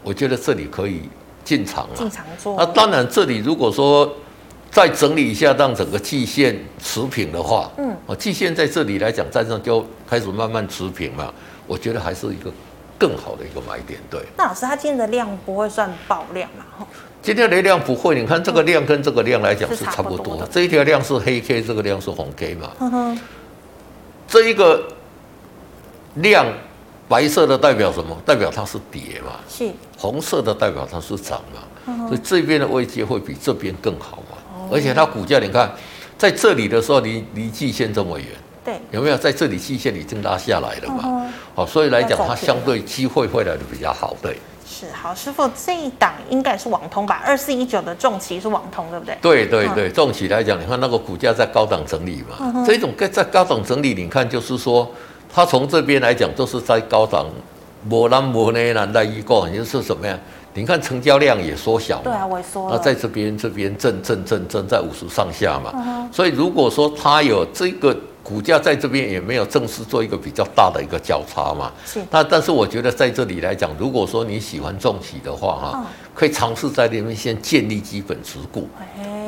[0.05, 1.09] 我觉得这里可以
[1.43, 1.97] 进场了。
[1.97, 2.55] 进场做。
[2.57, 4.09] 那当然，这里如果说
[4.77, 11.33] 再整理一下，让整个季线持平的话，嗯，哦，季线在这里来讲站上就开始慢慢持平嘛，
[11.67, 12.53] 我觉得还是一个
[12.99, 13.99] 更好的一个买点。
[14.11, 14.21] 对。
[14.37, 16.87] 那老师，他今天的量不会算爆量嘛？
[17.23, 20.47] 今天的量不会，你看这个量跟这个量来讲是差不多的。
[20.49, 22.71] 这一条量是黑 K，这个量是红 K 嘛。
[22.81, 23.21] 嗯哼。
[24.29, 24.87] 这一个
[26.17, 26.45] 量
[27.09, 28.15] 白色的代表什么？
[28.27, 29.41] 代表它是跌嘛。
[29.49, 29.71] 是。
[29.97, 32.07] 红色的代表它是涨嘛。
[32.09, 34.37] 所以这边的位阶会比这边更好嘛。
[34.71, 35.71] 而且它股价，你看
[36.19, 38.27] 在这里的时候离离季线这么远。
[38.65, 38.81] 对。
[38.91, 41.33] 有没有在这里季线已经拉下来了嘛？
[41.55, 44.17] 好，所以来讲它相对机会会来的比较好。
[44.23, 44.39] 对。
[44.69, 47.23] 是好，师傅，这一档应该是网通吧？
[47.25, 49.17] 二四一九的重骑是网通，对不对？
[49.23, 54.91] 对对对，重骑来讲，你看那个股价在高档整理嘛，这种在高档整理，你看就是说，
[55.33, 57.27] 它从这边来讲就是在高档，
[57.89, 60.19] 摩兰摩内兰的一个，就是什么呀？
[60.57, 62.77] 你看成交量也缩小，对啊，萎缩了。
[62.77, 67.97] 那在这边这边正正正正在五十上下嘛，嗯、所以如果说它有这个。
[68.27, 72.05] 股价在这边也没有正式做一个比较大的一个交叉嘛，是。
[72.11, 78.69] 那但是我觉得在这里来讲，如果说你喜欢重企的话哈，哦、可以尝试在那边先建立基本持股，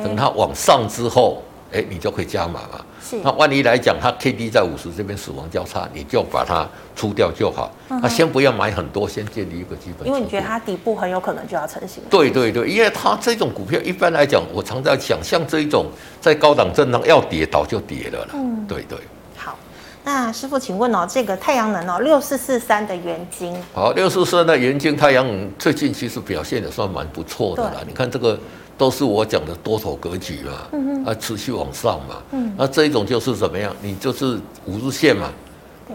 [0.03, 2.81] 等它往上之后，哎，你就可以加码嘛。
[3.01, 3.17] 是。
[3.23, 7.71] 那万一来讲它 K D 在五十这边死亡交叉，你就把它出掉就好。
[7.87, 10.07] 那、先不要买很多，先建立一个基本。
[10.07, 12.01] 因为你觉得它底部很有可能就要成型。
[12.09, 15.85] 对对对，因为它这种股票一般来讲，我常在想，像这一种
[16.19, 18.31] 在高档震荡要跌倒就跌了啦。
[18.33, 18.97] 嗯，对对。
[19.35, 19.57] 好
[20.03, 27.81] 那师傅，请问哦，这个太阳能哦，六四四三的元晶，好，六四四三的元晶太阳能最近其实表现也算蛮不错的啦。
[27.85, 28.39] 你看这个
[28.79, 33.75] 都是我讲的多头格局嘛，啊，持续往上嘛，嗯，那这一种就是怎么样？
[33.81, 35.29] 你就是五日线嘛，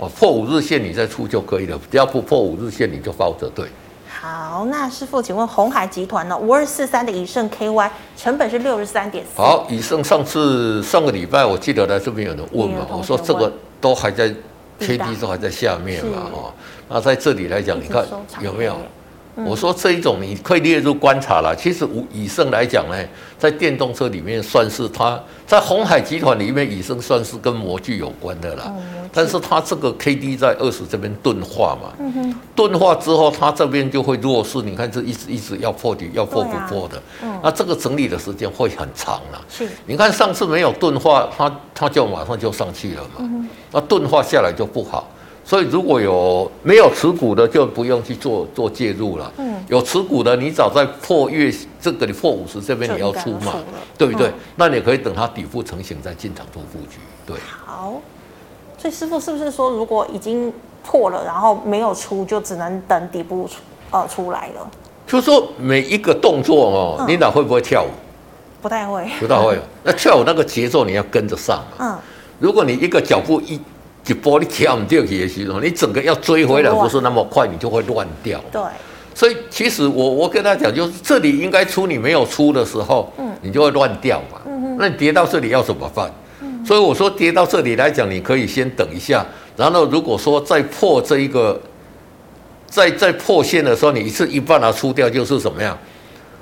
[0.01, 3.67] 啊，破五日线你再出就可以了，只要不破五日线你就抱着对。
[4.21, 6.37] 好，那师傅，请问鸿海集团呢？
[6.37, 9.41] 五二四三的以盛 KY 成本是六十三点四。
[9.41, 13.53] 好，以盛上次上个礼拜我记得来这边有人问嘛，我说这个。
[13.81, 14.35] 都还在
[14.79, 16.51] ，K D 都还在下面嘛，哦，
[16.89, 18.03] 那在这里来讲，你看
[18.41, 18.75] 有没有？
[19.37, 21.55] 我说这一种你可以列入观察了。
[21.57, 22.97] 其实五以盛来讲呢，
[23.39, 28.73] 在电动车里面算是它，在鸿海集团里面，以盛算是跟模具有关的啦。
[29.13, 31.93] 但是它这个 K D 在二十这边钝化嘛，
[32.55, 34.59] 钝化之后它这边就会弱势。
[34.63, 37.01] 你看这一直一直要破底，要破不破的。
[37.43, 39.41] 那这个整理的时间会很长了。
[39.49, 43.49] 是，你看上次没有钝化，它它就马上就上去了嘛。
[43.73, 45.09] 那钝化下来就不好。
[45.45, 49.31] 所以如果有没有持股的，就不用去做做介入了。
[49.37, 53.53] 嗯，有持股的，你早在破月这个你破五十这边你要出嘛，
[53.99, 54.29] 对不对？
[54.29, 56.99] 嗯、那你可以等它底部成型再进场做布局。
[57.27, 58.01] 对，好。
[58.79, 60.53] 所以师傅是不是说，如果已经
[60.83, 63.57] 破了，然后没有出，就只能等底部出
[63.91, 64.71] 呃出来了？
[65.07, 67.89] 就是说每一个动作哦，嗯、你哪会不会跳舞？
[68.63, 69.59] 不太会，不太会。
[69.85, 71.77] 那跳舞那个节奏你要跟着上嘛。
[71.79, 71.99] 嗯。
[72.39, 73.61] 如果你一个脚步一
[74.07, 78.43] 一波你跳唔掉去的时候，你整个要追回来不是那么快，你就会乱掉。
[78.53, 78.61] 对。
[79.15, 84.41] 所以其实我我跟他讲，就是这里应该出，你没有出的时候，嗯，你就会乱掉嘛。
[84.47, 84.77] 嗯哼。
[84.79, 86.11] 那你跌到这里要怎么办？
[86.41, 86.65] 嗯。
[86.67, 89.25] 所以我说跌到这里来讲，你可以先等一下，
[89.57, 91.61] 然后如果说再破这一个，
[92.67, 95.79] 再再破线的时候，你一次一半啊出掉就是怎么样？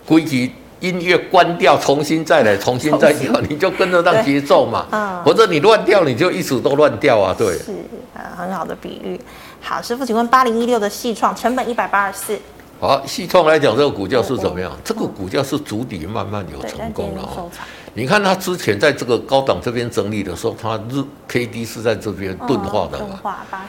[0.07, 0.51] 规矩
[0.83, 4.87] 音乐关掉，重新再来，重新再调，你就跟得上节奏嘛。
[4.91, 5.23] 嗯。
[5.25, 7.35] 或者你乱掉，你就一直都乱掉啊。
[7.39, 7.57] 对。
[7.57, 7.73] 是
[8.15, 9.19] 啊，很好的比喻。
[9.61, 12.39] 好，师傅，请问八零一六的细创成本一百八十四。
[12.81, 14.73] 好，细创来讲，这个股价是怎么样？
[14.83, 17.47] 这个股价是筑底慢慢有成功了啊。
[17.95, 23.21] 你看它之前在这个高档这边整理的时候，它日 K D 是在这边钝化的嘛？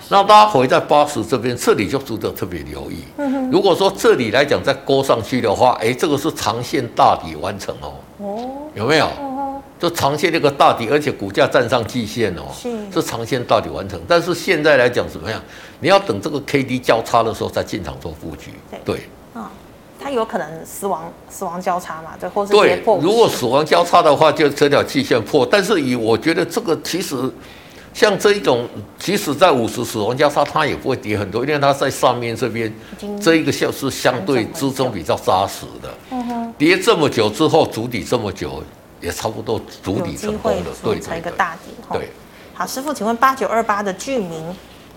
[0.10, 3.04] 那大家回在八十这边，这里就值得特别留意。
[3.52, 7.94] 如果说这里来讲再勾上去的话，哎，这个是长线大底完成哦。
[8.20, 9.10] 哦，有没有？
[9.78, 14.00] 就长线那个大底，而且股价站上季线哦，是是长线大底完成。
[14.08, 15.42] 但是现在来讲怎么样？
[15.82, 18.52] 你要等这个 K D 交叉的时候再进场做布局。
[18.86, 19.02] 对。
[20.04, 22.10] 它有可能死亡死亡交叉嘛？
[22.20, 22.84] 对，或是对。
[23.02, 25.46] 如果死亡交叉的话，就这条季线破。
[25.50, 27.16] 但是以我觉得这个其实
[27.94, 28.68] 像这一种，
[29.00, 32.74] 即使在五十死亡交叉，它也不会跌很多，因为它在上面这边
[33.22, 35.90] 这一个线是相对支撑比较扎实的。
[36.12, 36.54] 嗯哼。
[36.58, 38.62] 跌这么久之后，筑底这么久，
[39.00, 41.72] 也差不多筑底成功了，对，成一个大底。
[41.94, 42.10] 对。
[42.54, 44.54] 好，师傅，请问八九二八的聚明。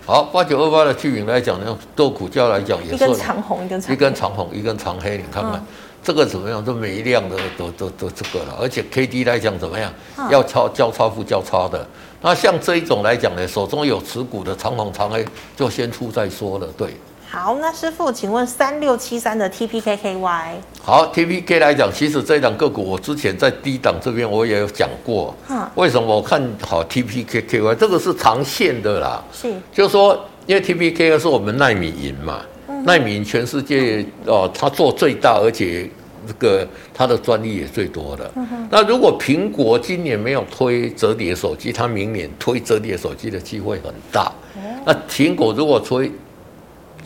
[0.07, 5.16] 好，八九二八的巨影来讲呢，做股价来讲也是一根长红，一根长一根长红，一根长黑。
[5.19, 5.66] 你看看、嗯、
[6.01, 6.64] 这个怎么样？
[6.64, 9.92] 这没一量的都都都这个了，而且 K D 来讲怎么样？
[10.16, 11.85] 嗯、要超交叉负交叉的。
[12.23, 16.69] 那像这一种来讲呢，手中有持股的长红长黑，就先出再说了。
[16.79, 16.97] 对。
[17.37, 20.55] 好，那师傅，请问三六七三的 T P K K Y。
[20.83, 25.35] 好，T P K 来讲，其实这档个股我之前在低档这边我也有讲过。
[25.51, 25.68] 嗯。
[25.75, 27.75] 为什么我看好 T P K K Y？
[27.75, 29.22] 这个是长线的啦。
[29.31, 29.53] 是。
[29.70, 35.90] 就是说，因为 T P K 是我们奈米银嘛，嗯、奈米银全世界哦，它做最大，而且
[36.27, 38.33] 这个它的专利也最多的。
[38.70, 44.33] 那如果苹果今年没有推折叠手机，它明年推折叠手机的机会很大。
[44.57, 46.11] 嗯、那苹果如果推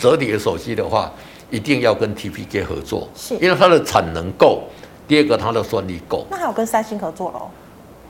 [0.01, 1.13] 折叠手机的话，
[1.51, 4.65] 一定要跟 TPK 合作，是因为它的产能够。
[5.07, 6.27] 第二个，它的算力够。
[6.31, 7.49] 那还有跟三星合作喽？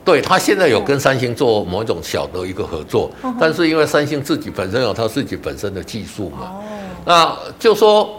[0.05, 6.63] 对，它现在有跟三星做某一种小的一个合作，嗯、但是因为三星自己本身有它自己本身的技术嘛，哦、
[7.05, 8.09] 那就说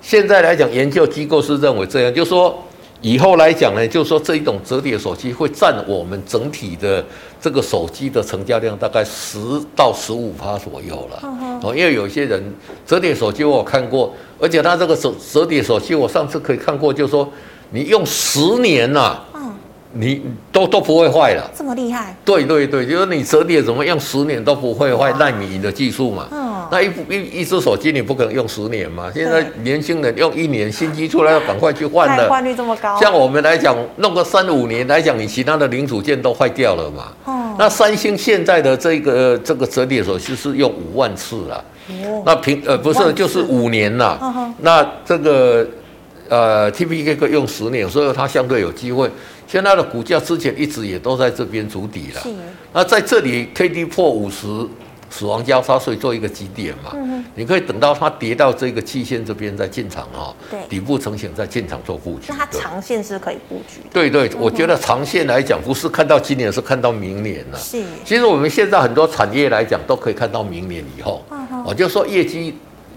[0.00, 2.58] 现在来讲，研究机构是认为这样，就说。
[3.02, 7.04] 以后来讲呢，就是说这一种折叠手机会占我们整体的
[7.40, 9.38] 这个手机的成交量大概十
[9.74, 11.60] 到十五趴左右了。
[11.62, 12.42] 哦，因为有些人
[12.86, 17.26] 折叠手机我有看过，而且它这个折折叠手机我上次可以看过，就是说
[17.70, 19.24] 你用十年呐、啊，
[19.92, 20.22] 你
[20.52, 21.50] 都都不会坏了。
[21.56, 22.14] 这么厉害？
[22.24, 26.28] 对对对，就是你折叠怎么用十年都不会坏，奈米的技术嘛。
[26.70, 29.10] 那一部一一只手机你不可能用十年嘛？
[29.12, 32.28] 现在年轻人用一年，新机出来要赶快去换的。
[32.28, 32.96] 换率这么高。
[33.00, 37.12] 像我们来讲，弄个三五年来讲，你其他的零组件都坏掉了嘛。
[37.24, 37.56] 哦。
[37.58, 41.64] 那三星现在的这个这个折叠手机是用五万次了。
[41.88, 42.22] 哦。
[42.24, 44.54] 那平呃不是就是五年了。
[44.60, 45.66] 那这个
[46.28, 49.10] 呃 TPK 用十年，所以它相对有机会。
[49.50, 52.20] 现在的股价之前一直也都在这边筑底了。
[52.20, 52.28] 是。
[52.72, 54.46] 那在这里 KD 破五十。
[55.12, 60.32] 死亡交叉，所以做一个基点嘛，嗯、哼你可以等到它跌到这个期限这边再进场哦。
[60.48, 62.26] 对，底部成型再进场做布局。
[62.28, 63.80] 那它长线是可以布局。
[63.92, 67.58] 对对，嗯、我觉得长线来讲，不是看到今年，是看到明年了。
[67.58, 71.24] 是，其实我们现在很多产业来讲，都可以看到明年以后。
[71.66, 72.54] 我就说业绩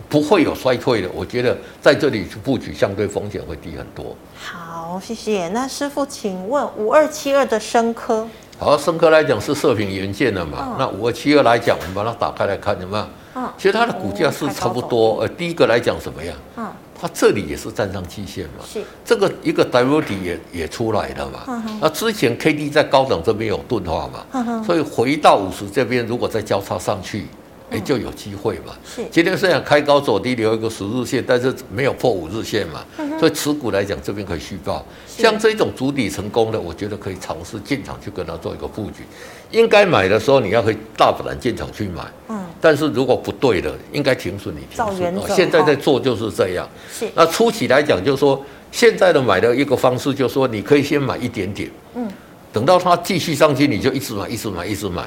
[0.07, 4.15] 不会有衰退的，我觉得在这里去布局，相对风险会低很多。
[4.35, 4.62] 好，
[4.99, 5.47] 谢谢。
[5.49, 8.27] 那师傅，请问五二七二的生科。
[8.57, 10.57] 好，生科来讲是射频元件的嘛？
[10.59, 13.05] 哦、那五二七二来讲，我们把它打开来看，有没有？
[13.35, 15.19] 嗯、其实它的股价是差不多。
[15.21, 16.35] 呃，第一个来讲怎么样？
[16.55, 16.67] 嗯，
[16.99, 18.63] 它这里也是站上季线嘛。
[18.63, 18.81] 是。
[19.03, 21.63] 这个一个 W 底也也出来了嘛。
[21.81, 24.23] 那之前 K D 在高档这边有钝化嘛。
[24.33, 27.25] 嗯、哼所以回到五十这边，如果再交叉上去。
[27.73, 28.75] 哎，就有机会嘛。
[28.85, 32.85] 是，今天虽然开高走低，留一个十日线，但是没有破五日线嘛。
[32.99, 34.85] 嗯、所以持股来讲，这边可以续报。
[35.07, 39.03] 像这种主底成功的，我觉得可以尝试进场去跟它做一个布局。
[39.49, 42.03] 应该买的时候，你要可以大胆进场去买。
[42.29, 42.45] 嗯。
[42.61, 45.17] 但是如果不对的，应该停损你停损。
[45.17, 46.69] 哦，现在在做就是这样。
[46.91, 47.09] 是。
[47.15, 48.39] 那初期来讲，就是说
[48.71, 51.69] 现在的买的一个方式，就是说你可以先买一点点。
[51.95, 52.07] 嗯。
[52.51, 55.03] 等到它继续上去，你就一直买，一直买，一直买。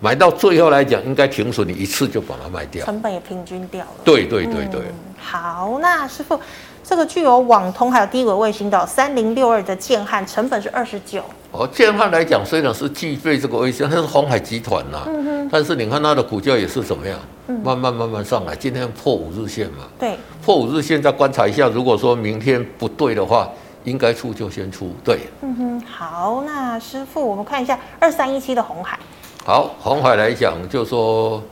[0.00, 3.90] 买到最后来讲，应该停损，你一次就把它卖掉，成本也平均掉了。
[4.02, 4.80] 对对对对。
[4.80, 6.40] 嗯、好，那师傅，
[6.82, 11.22] 这个具有网通还有低轨卫星的三零六二的建汉，成本是二十九。
[11.52, 23.50] 哦，建汉来讲，虽然是具备这个卫星，它是鸿海集团呐、啊，嗯哼，但是你看它的股价也是怎么样，嗯、慢慢慢慢上来，今天破五日线嘛，对，破五日线再观察一下，如果说明天不对的话，
[23.84, 28.98] 应该出就先出，对，嗯哼，好，那师傅，我们看一下二三一七的红海，
[29.44, 31.42] 好，鸿海来讲，就说。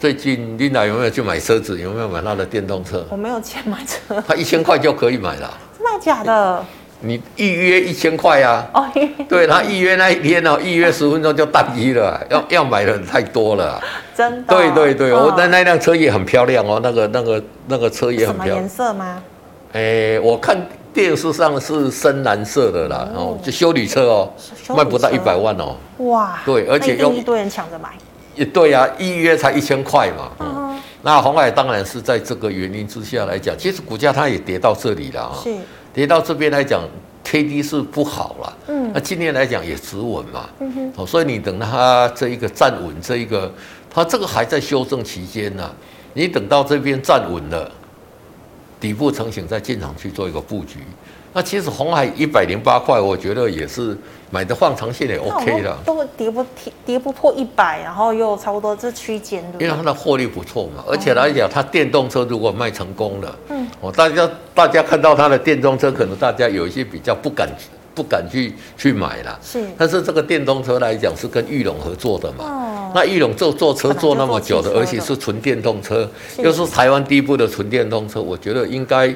[0.00, 1.76] 最近琳达有没有去买车子？
[1.80, 3.04] 有没有买他的电动车？
[3.10, 4.22] 我没有钱买车。
[4.28, 5.58] 他一千块就可以买了。
[5.76, 6.64] 真的假的？
[7.00, 8.64] 你预约一千块啊？
[8.74, 8.86] 哦，
[9.28, 12.24] 对他预约那一天哦，预约十分钟就宕机了。
[12.30, 13.82] 要要买的人太多了。
[14.14, 14.54] 真的？
[14.54, 18.56] 对对对，我那那辆车也很漂亮哦，那个那个那个车也很漂亮。
[18.56, 19.22] 什么颜色吗？
[19.72, 20.56] 哎，我看
[20.98, 24.32] 电视上是深蓝色的啦，哦，就修理车哦，
[24.76, 25.76] 卖不到一百万哦。
[25.98, 26.40] 哇。
[26.44, 27.90] 对，而且用一堆人抢着买。
[28.34, 30.32] 也对呀、啊，一约才一千块嘛。
[30.40, 35.38] 嗯嗯、那红海当然是在这个原因之下来讲，其实股价它也跌到这里了啊。
[35.40, 35.54] 是。
[35.94, 36.82] 跌到这边来讲
[37.22, 38.56] ，K D 是不好了。
[38.66, 38.90] 嗯。
[38.92, 40.48] 那今天来讲也止稳嘛。
[40.58, 40.92] 嗯哼。
[40.96, 43.52] 哦，所以你等它这一个站稳，这一个
[43.88, 45.70] 它这个还在修正期间呢、啊。
[46.14, 47.70] 你等到这边站稳了，
[48.80, 50.78] 底部成型再进场去做一个布局。
[51.34, 53.96] 那其实红海一百零八块，我觉得也是
[54.30, 56.44] 买的放长线也 OK 的，都跌不
[56.86, 67.46] 跌不破一百，然后又差不多这区间，因为它的获利不错嘛，而且来讲，它电动车如果卖成功了，嗯，哦，大家大家看到它的电动车，可能大家有一些比较不敢
[67.94, 79.14] 不敢去去买了，是，但是这个电动车来讲是跟玉龙合作的嘛，哦，那裕隆做坐车坐那么久的，而且是纯电动车，又是台湾第一部的纯电动车，我觉得应该。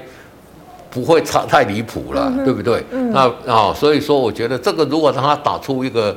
[0.94, 2.85] 不会差太离谱了，嗯、对不对？
[2.90, 3.32] 嗯、那啊、
[3.72, 6.14] 哦，所以说我觉得这个如果让它打出一个，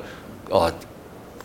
[0.50, 0.70] 呃，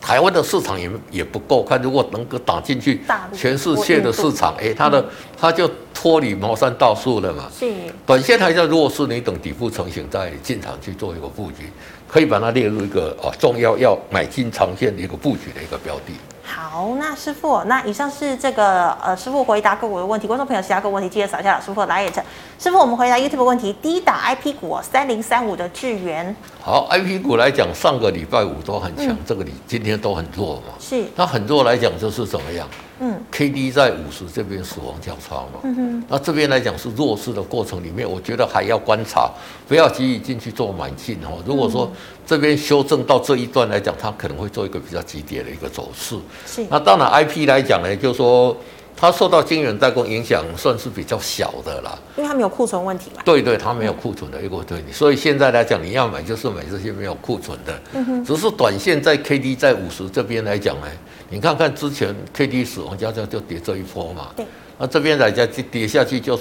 [0.00, 3.00] 台湾的市场也也不够，看如果能够打进去
[3.32, 5.04] 全世界的市场，哎，它的
[5.40, 7.44] 它就脱离茅山道术了嘛。
[7.56, 7.70] 是。
[8.04, 11.70] 短线还在弱势，你等底部成型再进场去做一个布局，
[12.10, 16.12] 可以把它列入一个啊、哦、重要要买进长线的一个布局的一个标的。
[16.42, 20.26] 好，那师傅，那以上是这个呃，师傅回答个股的问题。
[20.26, 22.22] 观众朋友其他个问题，记得扫一下老师傅的来也成。
[22.58, 26.34] 师傅，我们回答 YouTube 问题，第一档 IP 股三零三五的智源。
[26.60, 30.74] 好，IP 股来讲，上个礼拜五都很强，嗯、这个礼今天都很弱嘛。
[30.80, 31.04] 是。
[31.14, 32.68] 那很弱来讲，就是怎么样？
[32.98, 39.30] 嗯，K D 在五十这边死亡交叉嘛，嗯哼，那这边来讲是弱势的过程里面，我觉得还要观察，
[39.68, 41.32] 不要急于进去做买进哈。
[41.46, 41.90] 如果说
[42.26, 46.16] 这边修正到这一段来讲，它可能会做一个比较急跌的一个走势。
[46.46, 48.56] 是，那当然 I P 来讲呢，就是说
[49.00, 53.22] 它受到晶圆代工影响，算是比较小的啦，因为它没有库存问题嘛。
[53.24, 60.86] 对对，它没有库存的一个对，所以现在来讲，你要买就是买这些没有库存的，嗯哼，只是短线在 K D 在五十这边来讲呢。
[61.30, 64.44] 你看看之前 K D 死亡交叉就跌这一波嘛，对，
[64.76, 66.38] 那这边来讲就跌下去就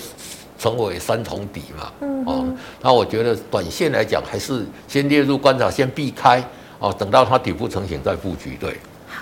[0.58, 2.46] 成为三重底嘛，嗯，哦，
[2.82, 6.44] 那我觉得短线来讲还是先列入观察，先避开
[6.80, 8.58] 哦，等到它底部成型再布局。
[8.60, 8.78] 对，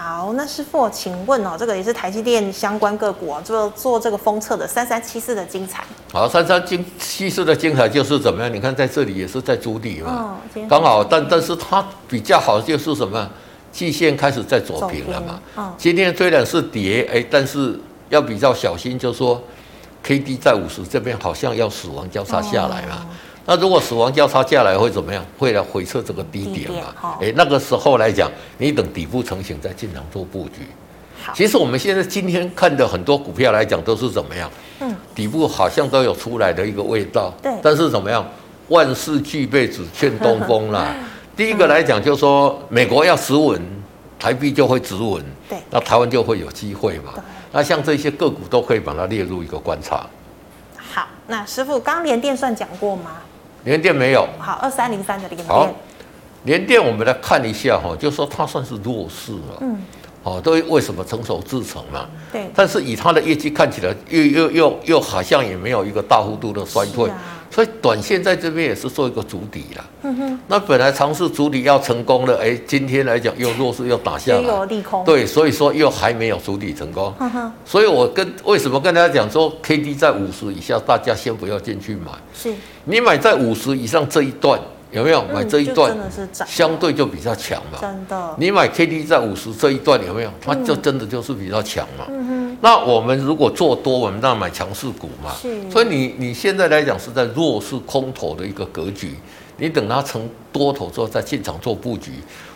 [0.08, 5.84] 好，那师傅，请问哦，这个也是台积电相关个股啊，做做这个封测的三三七四的精彩。
[6.14, 6.64] 好，三三
[6.98, 8.54] 七四的精彩就是怎么样？
[8.54, 10.38] 你看在这里也是在筑底嘛，
[10.70, 13.30] 刚、哦、好，但但是它比较好就是什么？
[13.70, 15.42] 季线开始在走平了嘛？
[15.56, 19.44] 哦、今天虽然是跌，哎，但是要比较小心，就是说
[20.04, 22.96] ，K D 在五十这边好像要死亡交叉下来嘛。
[22.96, 23.06] 哦、
[23.50, 25.26] 那如果死亡交叉下来会怎么样？
[25.38, 26.94] 会来回撤这个低点嘛？
[27.22, 30.68] 哎、哦，那个时候来讲，你等底部成型再进场做布局。
[31.24, 34.52] 好其实我们现在今天看的很多股票来讲都是怎么样？
[34.82, 37.34] 嗯，底部好像都有出来的一个味道。
[37.42, 38.26] 对，但是怎么样？
[38.68, 40.94] 万事俱备，只欠东风啦。
[41.38, 43.62] 第一个来讲，就是说美国要止稳，
[44.20, 47.14] 台币就会止稳，对，那台湾就会有机会嘛。
[47.16, 50.06] 对那像这些个股都可以把它列入一个观察。
[50.76, 53.12] 好，那师傅刚连电算讲过吗？
[53.68, 54.26] 联电没有。
[54.40, 55.46] 好，二三零三的联电。
[55.46, 55.70] 好，
[56.44, 59.58] 联电我们来看一下哈，就说它算是弱势了。
[59.60, 59.78] 嗯。
[60.24, 62.06] 哦，都为什么成熟制成嘛？
[62.32, 62.50] 对。
[62.56, 67.12] 但是以它的业绩看起来又，又又又又好像也没有一个大幅度的衰退。
[67.50, 69.86] 所以短线在这边也是做一个主底了。
[70.04, 70.40] 嗯哼。
[70.48, 74.42] 那本来尝试主底要成功了，哎，今天来讲又弱势又打下来。
[74.42, 75.04] 有利空。
[75.04, 77.14] 对，所以说又还没有主底成功。
[77.20, 77.52] 嗯哼。
[77.66, 82.12] 所以我跟为什么跟大家讲说，K D 在五十以下，大家先不要进去买。
[82.34, 82.54] 是。
[82.86, 84.60] 你买在五十以上这一段。
[84.92, 85.96] 有没有买这一段？
[86.46, 87.78] 相对就比较强嘛。
[87.82, 88.36] 真的。
[88.38, 90.32] 你买 K D 在五十这一段有没有？
[90.42, 92.06] 它就真的就是比较强嘛。
[92.10, 92.58] 嗯哼。
[92.62, 95.34] 那我们如果做多，我们当然买强势股嘛。
[95.42, 95.70] 是。
[95.70, 99.16] 所以你你现在来讲是在弱势空头的一个格局，
[99.58, 102.12] 你等它成多头之后再进场做布局，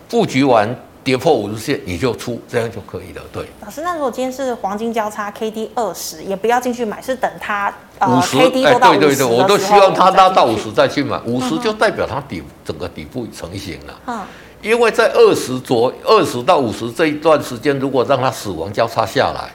[0.07, 0.73] 布局完
[1.03, 3.21] 跌破五日线你就出，这样就可以了。
[3.33, 7.73] 对，老师，那如果今天是黄金交叉 K D 二十，也不要进去买，是等它
[8.07, 13.99] 五十 K D 都到五十，对对对，我都希望它拉到五十再去买，五十就代表它底整个底部成型了。
[14.07, 14.21] 嗯，
[14.61, 19.51] 因为在二十左二十到五十这一段时间，如果让它死亡交叉下来，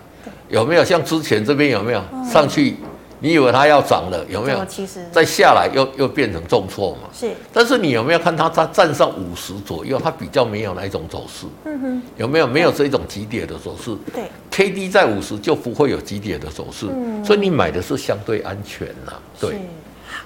[0.48, 2.76] 有没有像之前这边有没有上去？
[3.18, 4.64] 你以为它要涨了，有没有？
[4.66, 7.08] 其实再下来又又变成重挫嘛。
[7.12, 7.30] 是。
[7.52, 11.46] 但是你有没有看它它站上五十左右，它比较没有那一种走势。
[11.64, 12.02] 嗯哼。
[12.16, 13.96] 有没有没有这一种急跌的走势？
[14.14, 14.24] 对。
[14.50, 16.86] K D 在五十就不会有急跌的走势。
[16.90, 17.24] 嗯。
[17.24, 19.14] 所以你买的是相对安全呐。
[19.40, 19.56] 对。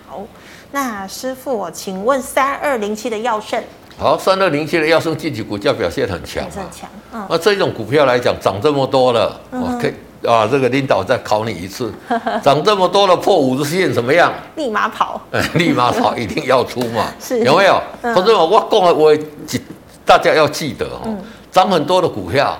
[0.06, 0.24] 好，
[0.72, 3.62] 那师傅，我请问三二零七的耀盛。
[3.96, 6.42] 好，三二零七的耀盛近期股价表现很强。
[6.50, 6.90] 很强。
[7.12, 7.24] 嗯。
[7.30, 9.94] 那这种股票来讲，涨这么多了，我可以。
[10.26, 11.92] 啊，这个领导再考你一次，
[12.42, 14.32] 涨这么多了，破五日线怎么样？
[14.56, 15.20] 立马跑，
[15.54, 17.06] 立马跑，一定要出嘛？
[17.18, 17.80] 是有没有？
[18.02, 19.16] 同志们，我讲了，我
[19.46, 19.60] 记，
[20.04, 21.16] 大家要记得哦，
[21.50, 22.54] 涨很多的股票，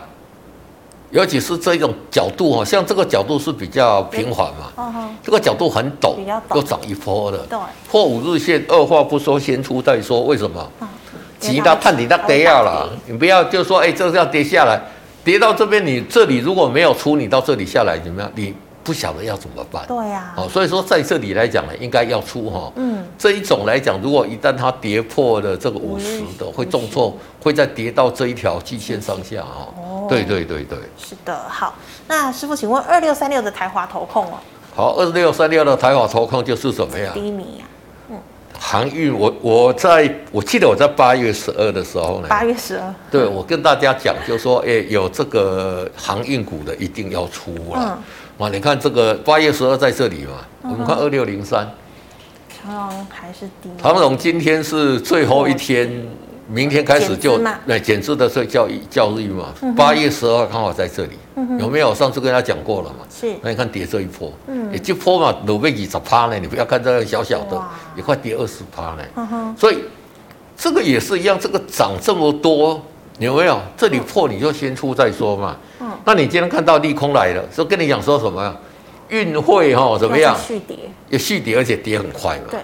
[1.10, 6.14] 尤其是这种角度哦，像这个角度是比较平缓嘛，这个角度很陡，
[6.54, 7.46] 又涨一波的，
[7.90, 10.66] 破五日线，二话不说先出再说，为什么？
[11.38, 14.80] 急到探底到跌下了，你不要就说哎，这是要跌下来。
[15.30, 18.28] 跌到这边，你这里如果没有出，你到这里下来怎么样？
[18.34, 18.52] 你
[18.82, 19.86] 不晓得要怎么办？
[19.86, 20.34] 对呀。
[20.36, 22.72] 哦，所以说在这里来讲呢，应该要出哈。
[22.74, 23.04] 嗯。
[23.16, 29.68] 这一种来讲，如果一旦它跌破了这个五十的，会重挫，会再跌到这一条季线上下哈。
[29.80, 30.08] 哦。
[30.08, 30.76] 对对对对。
[30.98, 31.76] 是的，好。
[32.08, 34.34] 那师傅，请问二六三六的台华投控哦。
[34.74, 37.12] 好，二六三六的台华投控就是什么呀？
[37.14, 37.64] 低迷呀。
[38.62, 47.98] 航运，我我在我记得我在八月十二的时候呢，八月十二，对，我跟大家讲，就说，哎、欸，有这个航运股的一定要出了。
[48.36, 50.32] 哇、嗯，你看这个八月十二在这里嘛，
[50.64, 51.66] 嗯、我们看二六零三，
[52.62, 55.90] 长荣还是低，长荣今天是最后一天。
[56.52, 61.12] 明天开始就那减资的时候交易交易嘛，八月十二号刚好在这里，
[61.60, 61.94] 有没有？
[61.94, 63.06] 上次跟他讲过了嘛？
[63.08, 63.32] 是。
[63.40, 66.36] 那你看跌这一波，嗯，也就波嘛，都被二十趴呢。
[66.40, 67.62] 你不要看这个小小的，
[67.96, 69.54] 也快跌二十趴呢。
[69.56, 69.78] 所以
[70.56, 72.82] 这个也是一样，这个涨这么多，
[73.20, 73.60] 有没有？
[73.76, 75.56] 这里破你就先出再说嘛。
[75.80, 75.88] 嗯。
[76.04, 78.56] 那你今天看到利空来了，说跟你讲说什么？
[79.08, 80.36] 运会哈怎么样？
[80.36, 80.76] 续跌。
[81.08, 82.44] 也续跌，而且跌很快嘛。
[82.50, 82.60] 对。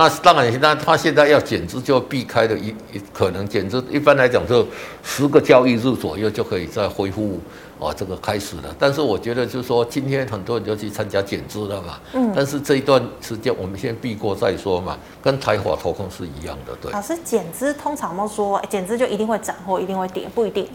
[0.00, 2.74] 那当然，那他现在要减资，就要避开的一
[3.12, 4.66] 可能减资，一般来讲就
[5.04, 7.38] 十个交易日左右就可以再恢复
[7.78, 8.74] 啊，这个开始了。
[8.78, 12.00] 但是我觉得就是说，今天很多人就去参加减资了嘛。
[12.14, 12.32] 嗯。
[12.34, 16.90] 但是这一段时间我们先避过再说嘛，跟台华投控是一样的，对。
[16.92, 20.66] 老师，减资通常都说减资就一定会涨或一定会跌，不一定。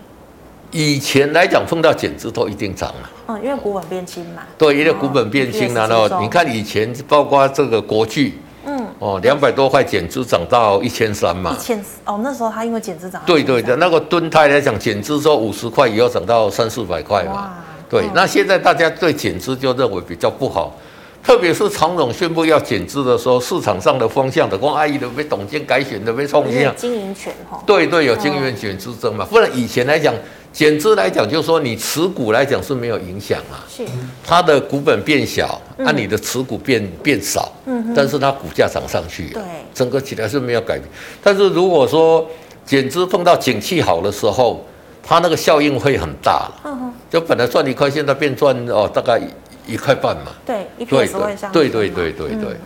[0.69, 3.09] 以前来讲碰到减资都一定涨了。
[3.29, 4.43] 嗯，因为股本变轻嘛。
[4.55, 8.35] 对，因为股本变轻了，然后你看以前包括这个国巨。
[8.99, 11.55] 哦，两百多块减资涨到一千三嘛？
[11.57, 13.21] 一千哦，那时候他因为减资涨。
[13.25, 17.33] 对对的，那个敦泰来讲，减资说五十块也要涨到三四百块嘛。
[17.33, 17.53] 哇
[17.89, 20.75] 对，哦、那现在大家对减资就认为比较不好，
[21.23, 26.67] 特别是长荣宣布要减资的时候，市场上的风向的，光阿姨都被董监改选的被冲击。
[26.75, 27.61] 经营权哈。
[27.65, 30.13] 对对，有经营权之争嘛，不然以前来讲。
[30.55, 33.85] 减资来讲，就是说你持股来讲是没有影响啊，是。
[34.25, 35.87] 它的股本变小，按、嗯。
[35.87, 39.43] 啊、你的持股变变少，嗯，但是它股价涨上去，对，
[39.73, 40.87] 整个起来是没有改变。
[41.21, 42.25] 但是如果说
[42.65, 44.65] 减资碰到景气好的时候，
[45.03, 49.19] 它那个效应会很大，嗯哼，就本来赚一块，现在变赚哦，大概
[49.67, 52.57] 一,一块半嘛，对，一片是会上对对对对对、嗯。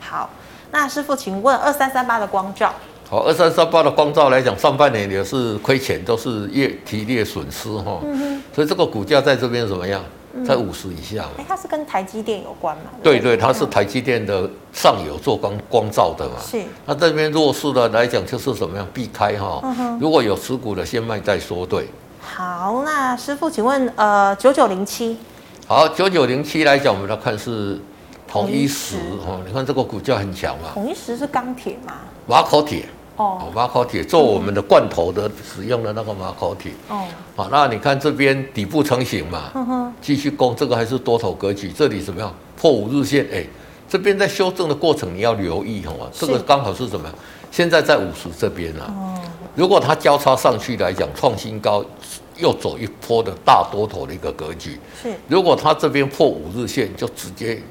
[0.00, 0.28] 好，
[0.72, 2.74] 那师傅，请问二三三八的光罩。
[3.08, 8.00] 好，二三三八的光照来讲，上半年也是亏钱，都是业提列损失哈。
[8.02, 8.42] 嗯哼。
[8.54, 10.02] 所以这个股价在这边怎么样？
[10.44, 11.30] 在五十以下嘛。
[11.38, 12.90] 哎、欸，它是跟台积电有关嘛？
[13.02, 16.34] 对对，它是台积电的上游做光光照的嘛。
[16.44, 16.60] 是。
[16.84, 19.60] 那这边弱势的来讲，就是怎么样避开哈？
[19.62, 19.98] 嗯哼。
[20.00, 21.64] 如果有持股的，先卖再说。
[21.64, 21.86] 对。
[22.20, 25.16] 好，那师傅，请问呃，九九零七。
[25.66, 27.78] 好，九九零七来讲，我们来看是
[28.26, 29.40] 统一石哈。
[29.46, 30.70] 你看这个股价很强嘛。
[30.74, 31.94] 统一石是钢铁吗？
[32.26, 32.84] 马口铁。
[33.16, 36.72] 哦，马口铁做我们的罐头的使用的那个马口铁。
[36.88, 37.04] 哦，
[37.34, 41.70] 好，那你看这边底部成型嘛，继续攻，这个还是多头格局。
[41.70, 42.34] 这里怎么样？
[42.56, 43.46] 破五日线，哎，
[43.88, 46.10] 这边在修正的过程你要留意哦。
[46.12, 47.08] 这个刚好是什么？
[47.50, 48.84] 现在在五十这边啊。
[48.88, 49.18] 哦，
[49.54, 51.82] 如果它交叉上去来讲，创新高，
[52.36, 54.78] 又走一波的大多头的一个格局。
[55.02, 57.62] 是，如果它这边破五日线，就直接。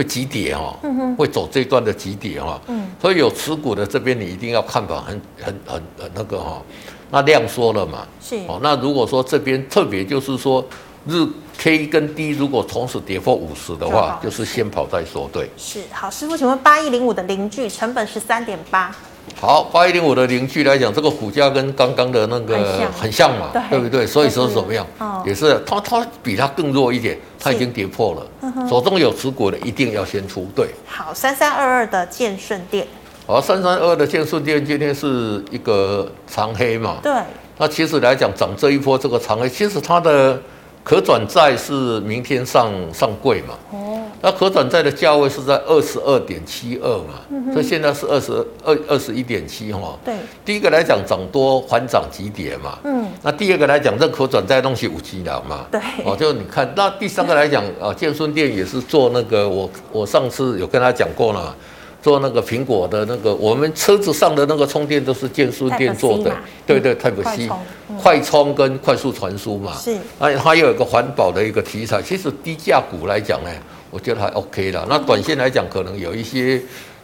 [0.00, 0.74] 会急跌哈，
[1.18, 2.58] 会走这段的急跌哈，
[2.98, 6.62] 所以有持股的这边你一定要看法很很很很那个哈，
[7.10, 8.36] 那量缩了嘛，是。
[8.48, 10.64] 哦，那如果说这边特别就是说
[11.06, 11.26] 日
[11.58, 15.50] K 跟 D 如果同时跌破五十的话，就是先跑再说，对。
[15.58, 15.80] 是。
[15.92, 18.96] 好，师傅，请问八一零五的零距成本是三点八，
[19.38, 22.58] 好，八一零五的邻居来讲，这个股价跟刚刚的那个
[22.98, 24.06] 很像嘛，对，对不对？
[24.06, 24.86] 所以说怎么样？
[24.98, 28.26] 哦、也是它它比它更弱一点，它已经跌破了。
[28.42, 30.46] 嗯、手中有持股的一定要先出。
[30.54, 32.86] 对，好，三三二二的建顺店。
[33.26, 36.98] 好，三三二二的建顺店今天是一个长黑嘛？
[37.02, 37.12] 对。
[37.58, 40.40] 那其实来讲，涨这一波这个长黑，其实它的。
[40.82, 43.54] 可转债是明天上上柜嘛？
[43.70, 43.89] 哦，
[44.22, 47.20] 那可转债的价位是在二十二点七二嘛？
[47.30, 48.32] 嗯，所以现在是二十
[48.64, 49.98] 二二十一点七哈。
[50.04, 50.14] 对，
[50.44, 52.78] 第一个来讲涨多还涨几点嘛。
[52.84, 55.66] 嗯，那第二个来讲，这可转债东西五 G 了嘛？
[55.70, 61.54] 对，哦，就你看，那第三个来讲啊， 建顺电也是做那个，我我上次有跟他讲过了。
[62.02, 66.34] 做那个苹果的那个，我们车子上的那个充电都是建顺电做的，
[66.66, 67.46] 对对，Type C，
[68.02, 69.76] 快充跟快速传输嘛。
[69.76, 72.00] 是，哎，它又有一个环保的一个题材。
[72.00, 73.50] 其实低价股来讲呢，
[73.90, 74.86] 我觉得还 OK 的。
[74.88, 76.62] 那短线来讲，可能有一些。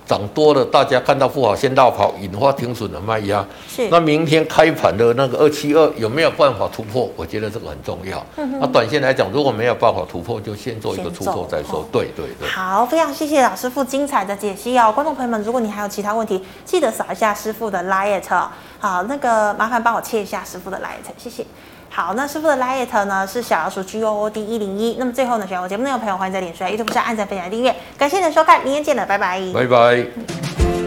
[0.08, 3.44] 涨多了，大家看到不好先落跑，引发停损的卖压。
[3.68, 3.88] 是。
[3.90, 7.10] 那明天开盘的那个二七二有没有办法突破？
[7.16, 8.24] 我觉得这个很重要。
[8.36, 8.60] 嗯哼。
[8.60, 11.84] 那短线来讲，如果没有办法突破，就先做一个出货再说。
[11.90, 12.48] 对对对。
[12.48, 18.22] 好，非常谢谢老师傅精彩的解析哦，观众朋友们，如果你还有其他问题，记得扫一下师傅的 LINE。
[18.78, 21.44] 好，那个麻烦帮我切一下师傅的 LINE，谢谢。
[21.96, 24.96] 好，那师傅的 Light 呢是小老鼠 G O O D 一零一。
[24.98, 27.74] 那么最后呢，喜欢我节目内容的朋友，欢迎在脸书、YouTube 上按赞、分享、订阅。
[27.96, 29.40] 感谢你的收看，明天见了，拜拜。
[29.54, 30.85] 拜拜。